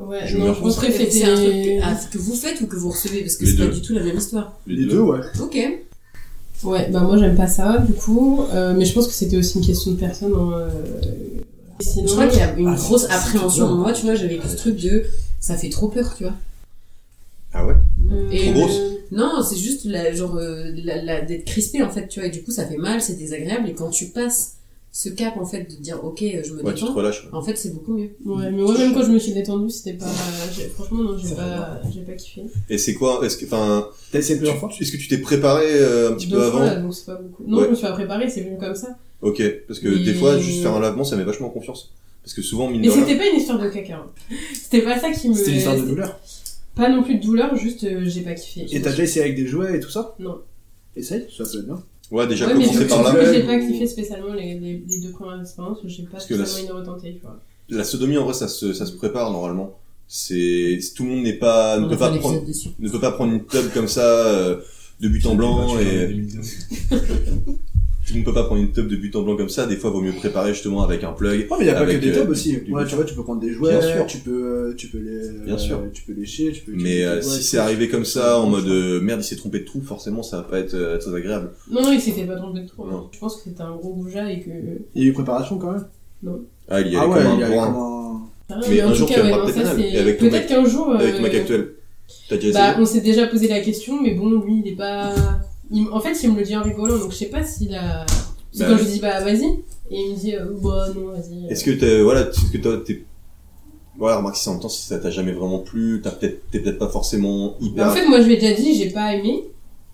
[0.00, 1.24] Ouais, Je non, pense que C'est c'était...
[1.24, 3.66] un truc que, ah, que vous faites ou que vous recevez Parce que c'est pas
[3.68, 4.52] du tout la même histoire.
[4.66, 5.20] Les deux, ouais.
[5.40, 5.56] Ok.
[6.64, 8.42] Ouais, bah moi j'aime pas ça, du coup.
[8.52, 10.32] Euh, mais je pense que c'était aussi une question de personne.
[10.34, 10.68] hein, euh,
[11.80, 12.06] Sinon...
[12.08, 13.74] Je crois qu'il y a une Ah, grosse appréhension.
[13.74, 15.04] Moi, tu vois, j'avais ce truc de
[15.40, 16.34] ça fait trop peur, tu vois.
[17.52, 17.74] Ah ouais?
[18.12, 18.80] Euh, Et Trop grosse
[19.12, 22.28] Non, c'est juste la, genre euh, la, la- d'être crispé en fait, tu vois.
[22.28, 23.68] Et du coup, ça fait mal, c'est désagréable.
[23.68, 24.56] Et quand tu passes
[24.96, 27.28] ce cap en fait de dire ok, je me Ouais, tu te détends, relâches.
[27.32, 28.10] en fait, c'est beaucoup mieux.
[28.24, 30.06] Ouais, mais moi même quand je me suis détendue, c'était pas...
[30.74, 31.80] Franchement, non, j'ai pas...
[31.92, 32.42] j'ai pas kiffé.
[32.70, 35.18] Et c'est quoi Est-ce que, enfin, T'as essayé tu- plusieurs fois est-ce que tu t'es
[35.18, 36.64] préparé euh, un petit Deux peu fois, avant?
[36.66, 37.42] là, donc c'est pas beaucoup.
[37.44, 37.64] Non, Ouais.
[37.64, 38.96] je me suis pas préparée, c'est venu comme ça.
[39.20, 41.90] Ok, parce que des fois, juste faire un lavement, ça met vachement en confiance.
[42.22, 43.96] Parce que souvent, mine Mais c'était pas une histoire de caca.
[43.96, 44.06] hein.
[44.54, 45.34] C'était pas ça qui me...
[45.34, 46.18] C'était une histoire de douleur.
[46.74, 48.66] Pas non plus de douleur, juste euh, j'ai pas kiffé.
[48.74, 50.40] Et t'as déjà essayé avec des jouets et tout ça Non.
[50.96, 51.82] Essaye, ça peut être bien.
[52.10, 53.32] ouais, déjà Ouais, mais commencer je- par je- là.
[53.32, 56.86] J'ai pas kiffé spécialement les, les, les deux premières expériences, j'ai pas la- spécialement une
[56.86, 57.38] retentée, tu vois.
[57.70, 59.78] La sodomie, en vrai, ça se, ça se prépare normalement.
[60.06, 62.42] C'est tout le monde n'est pas ne peut pas prendre
[62.78, 64.58] ne peut pas prendre une tub comme ça euh,
[65.00, 66.14] de but en blanc et
[68.06, 69.66] tu ne peux pas prendre une tub de but en blanc comme ça.
[69.66, 71.40] Des fois, vaut mieux préparer justement avec un plug.
[71.50, 72.58] Ouais, mais il y a pas que des euh, tubs aussi.
[72.60, 74.06] du Ouais, tu vois, tu peux prendre des jouets, Bien sûr.
[74.06, 74.30] tu peux,
[74.70, 75.80] euh, tu peux les, Bien euh, sûr.
[75.92, 76.72] tu peux lécher, tu peux.
[76.74, 79.64] Mais euh, si c'est arrivé comme ça, en mode euh, merde, il s'est trompé de
[79.64, 81.50] trou, forcément, ça va pas être euh, très agréable.
[81.70, 82.86] Non, non, il s'est fait pas tromper de trop.
[82.86, 83.08] Non.
[83.12, 84.50] Je pense que c'était un gros goujat et que.
[84.94, 85.84] Il y a eu préparation quand même.
[86.68, 87.66] Ah, il y a Ah comme ouais, un il y a eu bourrin.
[87.72, 88.20] comme un.
[88.50, 90.90] Ah, Mais un en jour, tout tu cas, ouais, aimeras non, peut-être Peut-être qu'un jour.
[90.94, 91.68] Avec euh, ton mec actuel.
[92.28, 95.14] T'as déjà Bah, on s'est déjà posé la question, mais bon, lui, il est pas.
[95.70, 98.04] Il- En fait, il me le dit en rigolant, donc je sais pas s'il a.
[98.52, 99.44] C'est Bah, quand je lui dis, bah, vas-y.
[99.90, 101.46] Et il me dit, euh, bah, non, vas-y.
[101.50, 103.04] Est-ce que t'es, voilà, est-ce que toi, t'es,
[103.98, 106.60] voilà, remarque si en même temps, si ça t'a jamais vraiment plu, t'as peut-être, t'es
[106.60, 109.14] peut-être pas forcément hyper, Bah, en fait, moi, je lui ai déjà dit, j'ai pas
[109.14, 109.44] aimé.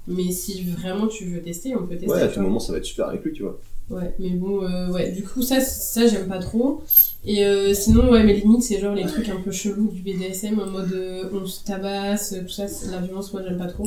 [0.07, 2.09] Mais si vraiment tu veux tester, on peut tester.
[2.11, 3.59] ouais, à tout moment, ça va être super avec lui, tu vois.
[3.91, 6.83] Ouais, mais bon, euh, ouais, du coup, ça, ça j'aime pas trop.
[7.25, 10.59] Et euh, sinon, ouais, mes limites, c'est genre les trucs un peu chelous du BDSM,
[10.59, 13.85] en mode euh, on se tabasse, tout ça, la violence, moi, j'aime pas trop.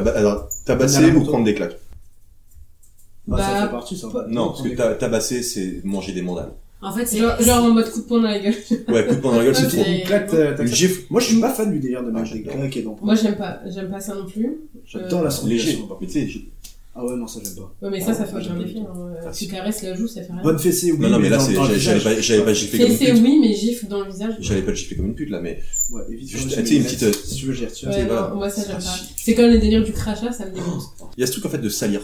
[0.00, 1.76] Taba- alors, tabasser ou prendre des claques?
[3.26, 4.08] Bah, ça Bah, fait partie, ça.
[4.28, 6.52] Non, parce que ta- tabasser, c'est manger des mandales.
[6.82, 7.16] En fait, c'est.
[7.18, 8.54] Genre, genre en mode coup de poing dans la gueule.
[8.88, 9.82] Ouais, coup de poing dans la gueule, c'est trop.
[9.82, 11.02] c'est- Une claque, t'as- t'as- Une gifle.
[11.10, 13.06] Moi, je suis pas fan du délire de Ah, mettre des claques et d'en prendre.
[13.06, 14.58] Moi, j'aime pas, j'aime pas ça non plus.
[14.84, 15.72] J'adore la Léger.
[15.72, 15.96] sensation.
[16.00, 16.48] Mais tu sais, j'ai-
[16.98, 17.74] Ah ouais, non, ça j'aime pas.
[17.82, 18.78] Ouais, mais ça, ça Ah, fait j'aime aucun effet.
[18.78, 19.10] Hein.
[19.26, 20.42] Euh, Tu caresses la joue, ça fait rien.
[20.42, 20.98] Bonne fessée, oui.
[21.00, 22.02] Non, non, mais là, visage.
[22.04, 23.22] pas, j'avais pas giflé comme une pute.
[23.22, 24.34] oui, mais gifle dans le visage.
[24.40, 25.60] J'avais pas giflé comme une pute, là, mais
[25.92, 27.90] Ouais, les tu sais, une petite, euh, Si tu veux, j'y retire.
[27.90, 28.94] Ouais, moi, ça, j'aime pas.
[29.16, 30.82] C'est comme les délires du crachat, ça me démonte.
[31.16, 32.00] il y a ce truc, en fait, de salir.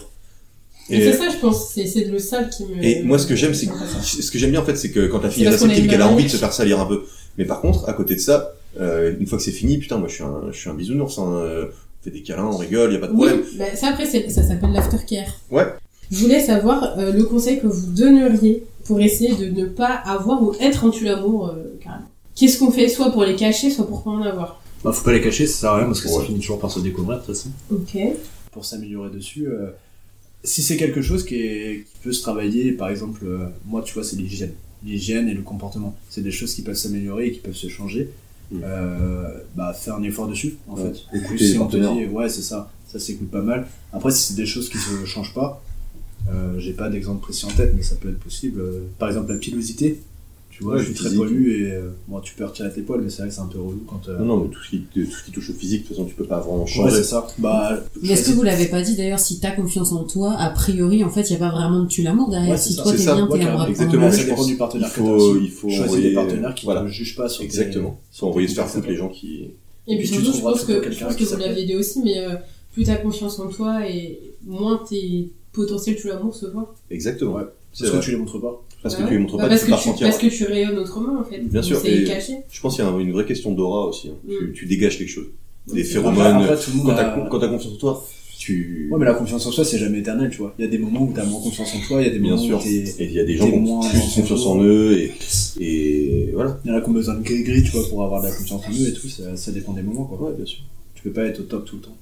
[0.89, 2.83] Et c'est ça, je pense, c'est c'est le sale qui me.
[2.83, 3.73] Et moi, ce que j'aime, c'est ça.
[4.03, 6.09] ce que j'aime bien en fait, c'est que quand la fille est réceptive, qu'elle a
[6.09, 7.03] envie de se faire salir un peu.
[7.37, 10.09] Mais par contre, à côté de ça, euh, une fois que c'est fini, putain, moi,
[10.09, 11.17] je suis un, je suis un bisounours.
[11.19, 11.65] Hein, euh,
[12.03, 13.45] fait des câlins, on rigole, y a pas de Oui, problème.
[13.57, 15.27] bah, ça après, ça s'appelle l'aftercare.
[15.51, 15.65] Ouais.
[16.11, 20.43] Je voulais savoir euh, le conseil que vous donneriez pour essayer de ne pas avoir
[20.43, 22.05] ou être un tue-l'amour, euh, carrément.
[22.35, 24.61] Qu'est-ce qu'on fait soit pour les cacher, soit pour pas en avoir?
[24.83, 26.69] Bah, faut pas les cacher, ça sert à rien parce que ça finit toujours par
[26.71, 27.49] se découvrir de toute façon.
[27.71, 27.97] Ok.
[28.51, 29.67] Pour s'améliorer dessus, euh,
[30.43, 33.93] si c'est quelque chose qui, est, qui peut se travailler, par exemple, euh, moi tu
[33.93, 34.51] vois, c'est l'hygiène.
[34.85, 35.95] L'hygiène et le comportement.
[36.09, 38.09] C'est des choses qui peuvent s'améliorer et qui peuvent se changer.
[38.53, 38.61] Mm.
[38.63, 40.83] Euh, bah, faire un effort dessus, en Ouais.
[40.93, 41.17] fait.
[41.17, 43.67] Écouter Plus si on te dit, ouais, c'est ça, ça s'écoute pas mal.
[43.91, 45.61] Après, si c'est des choses qui se changent pas,
[46.31, 48.61] euh, j'ai pas d'exemple précis en tête, mais ça peut être possible.
[48.61, 49.99] Euh, par exemple, la pilosité.
[50.55, 53.01] Tu vois, Ouais, je suis très poilu et euh, bon, tu peux retirer tes poils,
[53.01, 54.07] mais c'est vrai que c'est un peu relou quand.
[54.07, 55.95] euh, Non, non, mais tout ce qui, tout ce qui touche au physique, de toute
[55.97, 56.97] façon, tu peux pas vraiment Ouais, changer.
[56.97, 57.27] c'est ça.
[57.39, 60.51] Bah, Mais est-ce que vous l'avez pas dit d'ailleurs, si t'as confiance en toi, a
[60.51, 62.51] priori, en fait, y a pas vraiment de tu l'amour derrière.
[62.51, 63.69] Ouais, c'est si ça, toi t'es bien, t'es amoureux.
[63.69, 64.11] exactement.
[64.11, 66.83] ça dépend du partenaire il faut, il faut Choisis envoyer, des partenaires qui voilà.
[66.83, 67.99] ne jugent pas sur Exactement.
[68.11, 69.45] Faut envoyer se faire foutre les gens qui,
[69.87, 72.19] Et puis tu surtout, je pense que, je pense que vous l'aviez dit aussi, mais
[72.19, 72.35] euh,
[72.73, 76.75] plus t'as confiance en toi et moins tes potentiels tue-l'amour se voient.
[76.91, 77.33] Exactement.
[77.33, 77.43] Ouais.
[77.71, 78.61] C'est Parce que tu les montres pas.
[78.83, 79.23] Parce que Bah tu les ouais.
[79.23, 80.07] montres Bah pas, parce tu que tu, ressentir.
[80.07, 81.39] parce que tu rayonnes autrement en fait.
[81.39, 82.33] Bien Donc sûr, C'est et- caché.
[82.51, 84.09] Je pense qu'il y a une vraie question d'aura aussi.
[84.09, 84.15] hein.
[84.27, 84.31] Mm.
[84.47, 85.27] Tu, tu dégages quelque chose.
[85.67, 86.25] Des Après- phéromones.
[86.43, 88.05] Après, tout le monde quand a- t'as quand t'as confiance en toi,
[88.37, 88.89] tu.
[88.91, 90.53] Ouais, mais la confiance en soi, c'est jamais éternel, tu vois.
[90.59, 92.19] Il y a des moments où t'as moins confiance en toi, il y a des
[92.19, 92.57] Bien moments sûr.
[92.59, 92.69] où t'es.
[92.99, 95.11] Et il y a des gens qui ont plus confiance en eux et,
[95.61, 96.59] et voilà.
[96.65, 98.33] Il y en a qui ont besoin de gris-gris, tu vois, pour avoir de la
[98.33, 100.27] confiance en eux et tout, ça, ça dépend des moments, quoi.
[100.29, 100.59] Ouais, bien sûr.
[100.95, 101.95] Tu peux pas être au top tout le temps.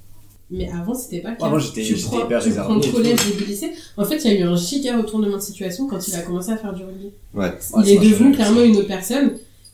[0.51, 1.41] Mais avant, c'était pas le.
[1.43, 2.91] Ouais, moi, j'étais- Tu hyper Tu réservé prends le et tout.
[2.95, 3.71] collège, début lycée.
[3.97, 6.51] En fait, il y a eu un giga retournement de situation quand il a commencé
[6.51, 7.11] à faire du rugby.
[7.33, 7.51] Ouais.
[7.85, 9.31] Il est devenu clairement une autre personne.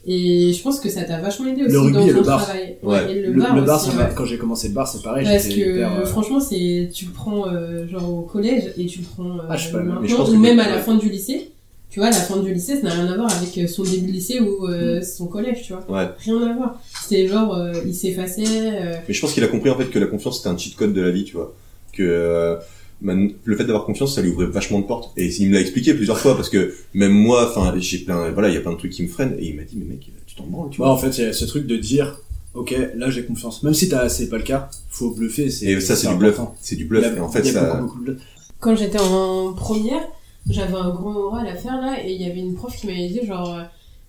[0.09, 2.43] Et je pense que ça t'a vachement aidé aussi Le rugby dans ton le bar.
[2.43, 2.77] travail.
[2.81, 3.11] Ouais.
[3.11, 4.03] Et le, Le, bar, le bar, aussi, ouais.
[4.15, 5.93] quand j'ai commencé le bar, c'est pareil, Parce que hyper.
[5.99, 9.41] euh, franchement, c'est tu le prends euh, genre au collège et tu le prends euh,
[9.49, 11.51] Ah, je sais pas, mais maintenant je pense ou même à la fin du lycée.
[11.89, 14.07] Tu vois, la fin du lycée, ça n'a rien à voir avec euh, son début
[14.07, 15.85] de lycée ou euh, son collège, tu vois.
[15.89, 16.09] Ouais.
[16.19, 16.81] Rien à voir.
[17.03, 18.43] C'était genre, euh, il s'effaçait.
[18.45, 20.75] euh, Mais je pense qu'il a compris en fait que la confiance c'était un cheat
[20.75, 21.53] code de la vie, tu vois.
[21.93, 22.57] Que euh,
[23.01, 25.11] le fait d'avoir confiance, ça lui ouvrait vachement de portes.
[25.17, 28.49] Et il me l'a expliqué plusieurs fois parce que même moi, enfin, j'ai plein, voilà,
[28.49, 29.35] il y a plein de trucs qui me freinent.
[29.39, 30.93] Et il m'a dit, mais mec, tu t'en branles, tu Ouais, vois.
[30.93, 32.19] en fait, il y a ce truc de dire,
[32.53, 33.63] ok, là j'ai confiance.
[33.63, 35.45] Même si t'as, c'est pas le cas, faut bluffer.
[35.61, 36.39] Et ça, c'est du bluff.
[36.59, 37.05] C'est du bluff.
[37.15, 37.63] Et en fait, ça.
[37.75, 38.17] beaucoup, beaucoup de bluff.
[38.59, 40.01] Quand j'étais en première,
[40.49, 43.07] j'avais un grand oral à faire là et il y avait une prof qui m'avait
[43.07, 43.63] dit genre, euh,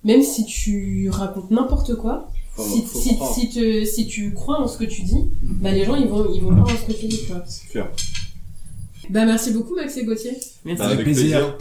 [0.05, 3.34] même si tu racontes n'importe quoi, Faut, si, faut si, comprendre.
[3.34, 6.26] si, te- si tu crois en ce que tu dis, bah les gens ils vont,
[6.32, 7.43] ils vont croire en ce que tu dis, tu vois.
[7.47, 7.89] C'est clair.
[9.11, 10.36] Bah merci beaucoup Max et Gauthier.
[10.64, 10.82] Merci.
[10.82, 11.57] Avec plaisir.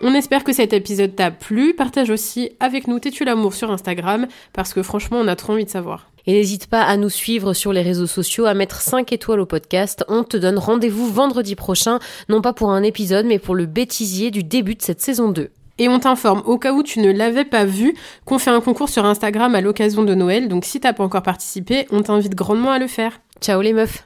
[0.00, 1.74] On espère que cet épisode t'a plu.
[1.74, 5.64] Partage aussi avec nous T'es-tu l'amour sur Instagram parce que franchement, on a trop envie
[5.64, 6.10] de savoir.
[6.28, 9.46] Et n'hésite pas à nous suivre sur les réseaux sociaux, à mettre 5 étoiles au
[9.46, 10.04] podcast.
[10.08, 14.30] On te donne rendez-vous vendredi prochain, non pas pour un épisode, mais pour le bêtisier
[14.30, 15.48] du début de cette saison 2.
[15.78, 17.94] Et on t'informe, au cas où tu ne l'avais pas vu,
[18.26, 20.48] qu'on fait un concours sur Instagram à l'occasion de Noël.
[20.48, 23.22] Donc si t'as pas encore participé, on t'invite grandement à le faire.
[23.40, 24.04] Ciao les meufs